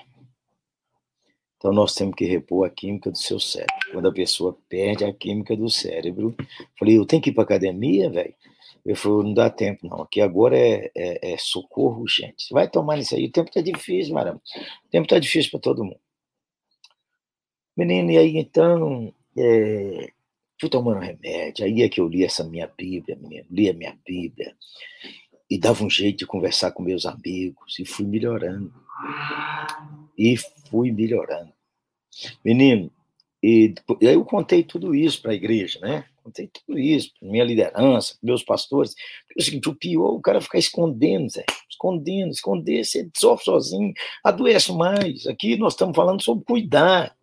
Então 1.57 1.73
nós 1.73 1.93
temos 1.93 2.15
que 2.15 2.23
repor 2.23 2.65
a 2.65 2.69
química 2.69 3.11
do 3.11 3.17
seu 3.17 3.39
cérebro. 3.41 3.75
Quando 3.91 4.07
a 4.07 4.13
pessoa 4.13 4.57
perde 4.69 5.03
a 5.03 5.13
química 5.13 5.55
do 5.55 5.69
cérebro, 5.69 6.33
falei, 6.79 6.97
eu 6.97 7.05
tenho 7.05 7.21
que 7.21 7.29
ir 7.29 7.33
para 7.33 7.43
academia, 7.43 8.09
velho? 8.09 8.33
Eu 8.85 8.95
falei, 8.95 9.27
não 9.27 9.33
dá 9.33 9.49
tempo, 9.49 9.85
não. 9.85 10.01
Aqui 10.01 10.21
agora 10.21 10.57
é, 10.57 10.89
é, 10.95 11.33
é 11.33 11.37
socorro. 11.37 12.05
Você 12.07 12.33
vai 12.51 12.69
tomar 12.69 12.97
isso 12.97 13.13
aí. 13.13 13.25
O 13.25 13.31
tempo 13.31 13.49
está 13.49 13.61
difícil, 13.61 14.13
marama. 14.13 14.41
O 14.85 14.89
tempo 14.89 15.05
está 15.05 15.19
difícil 15.19 15.51
para 15.51 15.59
todo 15.59 15.83
mundo. 15.83 15.99
Menino, 17.77 18.09
e 18.11 18.17
aí 18.17 18.37
então, 18.37 19.13
é, 19.37 20.11
fui 20.61 20.69
tomando 20.69 20.99
remédio. 20.99 21.65
Aí 21.65 21.81
é 21.81 21.89
que 21.89 21.99
eu 21.99 22.07
li 22.07 22.23
essa 22.23 22.43
minha 22.43 22.71
Bíblia, 22.77 23.17
menino. 23.19 23.47
Li 23.49 23.67
a 23.67 23.73
minha 23.73 23.97
Bíblia. 24.05 24.55
E 25.49 25.57
dava 25.57 25.83
um 25.83 25.89
jeito 25.89 26.19
de 26.19 26.27
conversar 26.27 26.71
com 26.71 26.83
meus 26.83 27.07
amigos. 27.07 27.79
E 27.79 27.83
fui 27.83 28.05
melhorando. 28.05 28.71
E 30.15 30.37
fui 30.69 30.91
melhorando. 30.91 31.51
Menino, 32.45 32.91
e, 33.41 33.73
e 33.99 34.07
aí 34.07 34.13
eu 34.13 34.23
contei 34.23 34.63
tudo 34.63 34.93
isso 34.93 35.19
para 35.19 35.31
a 35.31 35.35
igreja, 35.35 35.79
né? 35.79 36.05
Contei 36.23 36.47
tudo 36.47 36.77
isso, 36.77 37.11
minha 37.19 37.43
liderança, 37.43 38.15
meus 38.21 38.43
pastores. 38.43 38.93
É 39.35 39.41
o 39.41 39.43
seguinte, 39.43 39.67
o 39.67 39.75
pior 39.75 40.09
é 40.09 40.17
o 40.17 40.21
cara 40.21 40.41
ficar 40.41 40.59
escondendo, 40.59 41.27
Zé. 41.31 41.43
Escondendo, 41.67 42.31
esconder, 42.31 42.85
você 42.85 43.09
sofre 43.17 43.45
sozinho, 43.45 43.93
adoece 44.23 44.71
mais. 44.71 45.25
Aqui 45.25 45.57
nós 45.57 45.73
estamos 45.73 45.95
falando 45.95 46.21
sobre 46.21 46.45
cuidar. 46.45 47.15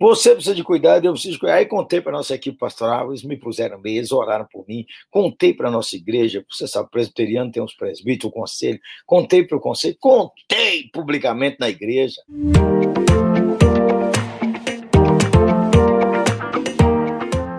Você 0.00 0.32
precisa 0.32 0.54
de 0.54 0.62
cuidado, 0.62 1.04
eu 1.04 1.12
preciso 1.12 1.32
de 1.32 1.40
cuidar. 1.40 1.56
Aí 1.56 1.66
contei 1.66 2.00
para 2.00 2.12
a 2.12 2.18
nossa 2.18 2.32
equipe 2.32 2.56
pastoral, 2.56 3.10
eles 3.10 3.24
me 3.24 3.36
puseram 3.36 3.80
meio, 3.80 3.98
eles 3.98 4.12
oraram 4.12 4.46
por 4.46 4.64
mim. 4.68 4.86
Contei 5.10 5.52
para 5.52 5.66
a 5.66 5.72
nossa 5.72 5.96
igreja, 5.96 6.44
você 6.48 6.68
sabe, 6.68 6.88
presbiteriano 6.88 7.50
tem 7.50 7.60
uns 7.60 7.74
presbíteros, 7.74 8.30
o 8.30 8.32
conselho. 8.32 8.78
Contei 9.04 9.42
para 9.42 9.58
o 9.58 9.60
conselho, 9.60 9.96
contei 9.98 10.88
publicamente 10.92 11.56
na 11.58 11.68
igreja. 11.68 12.22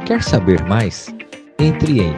Quer 0.07 0.23
saber 0.23 0.63
mais? 0.63 1.13
Entre 1.59 1.99
em 1.99 2.15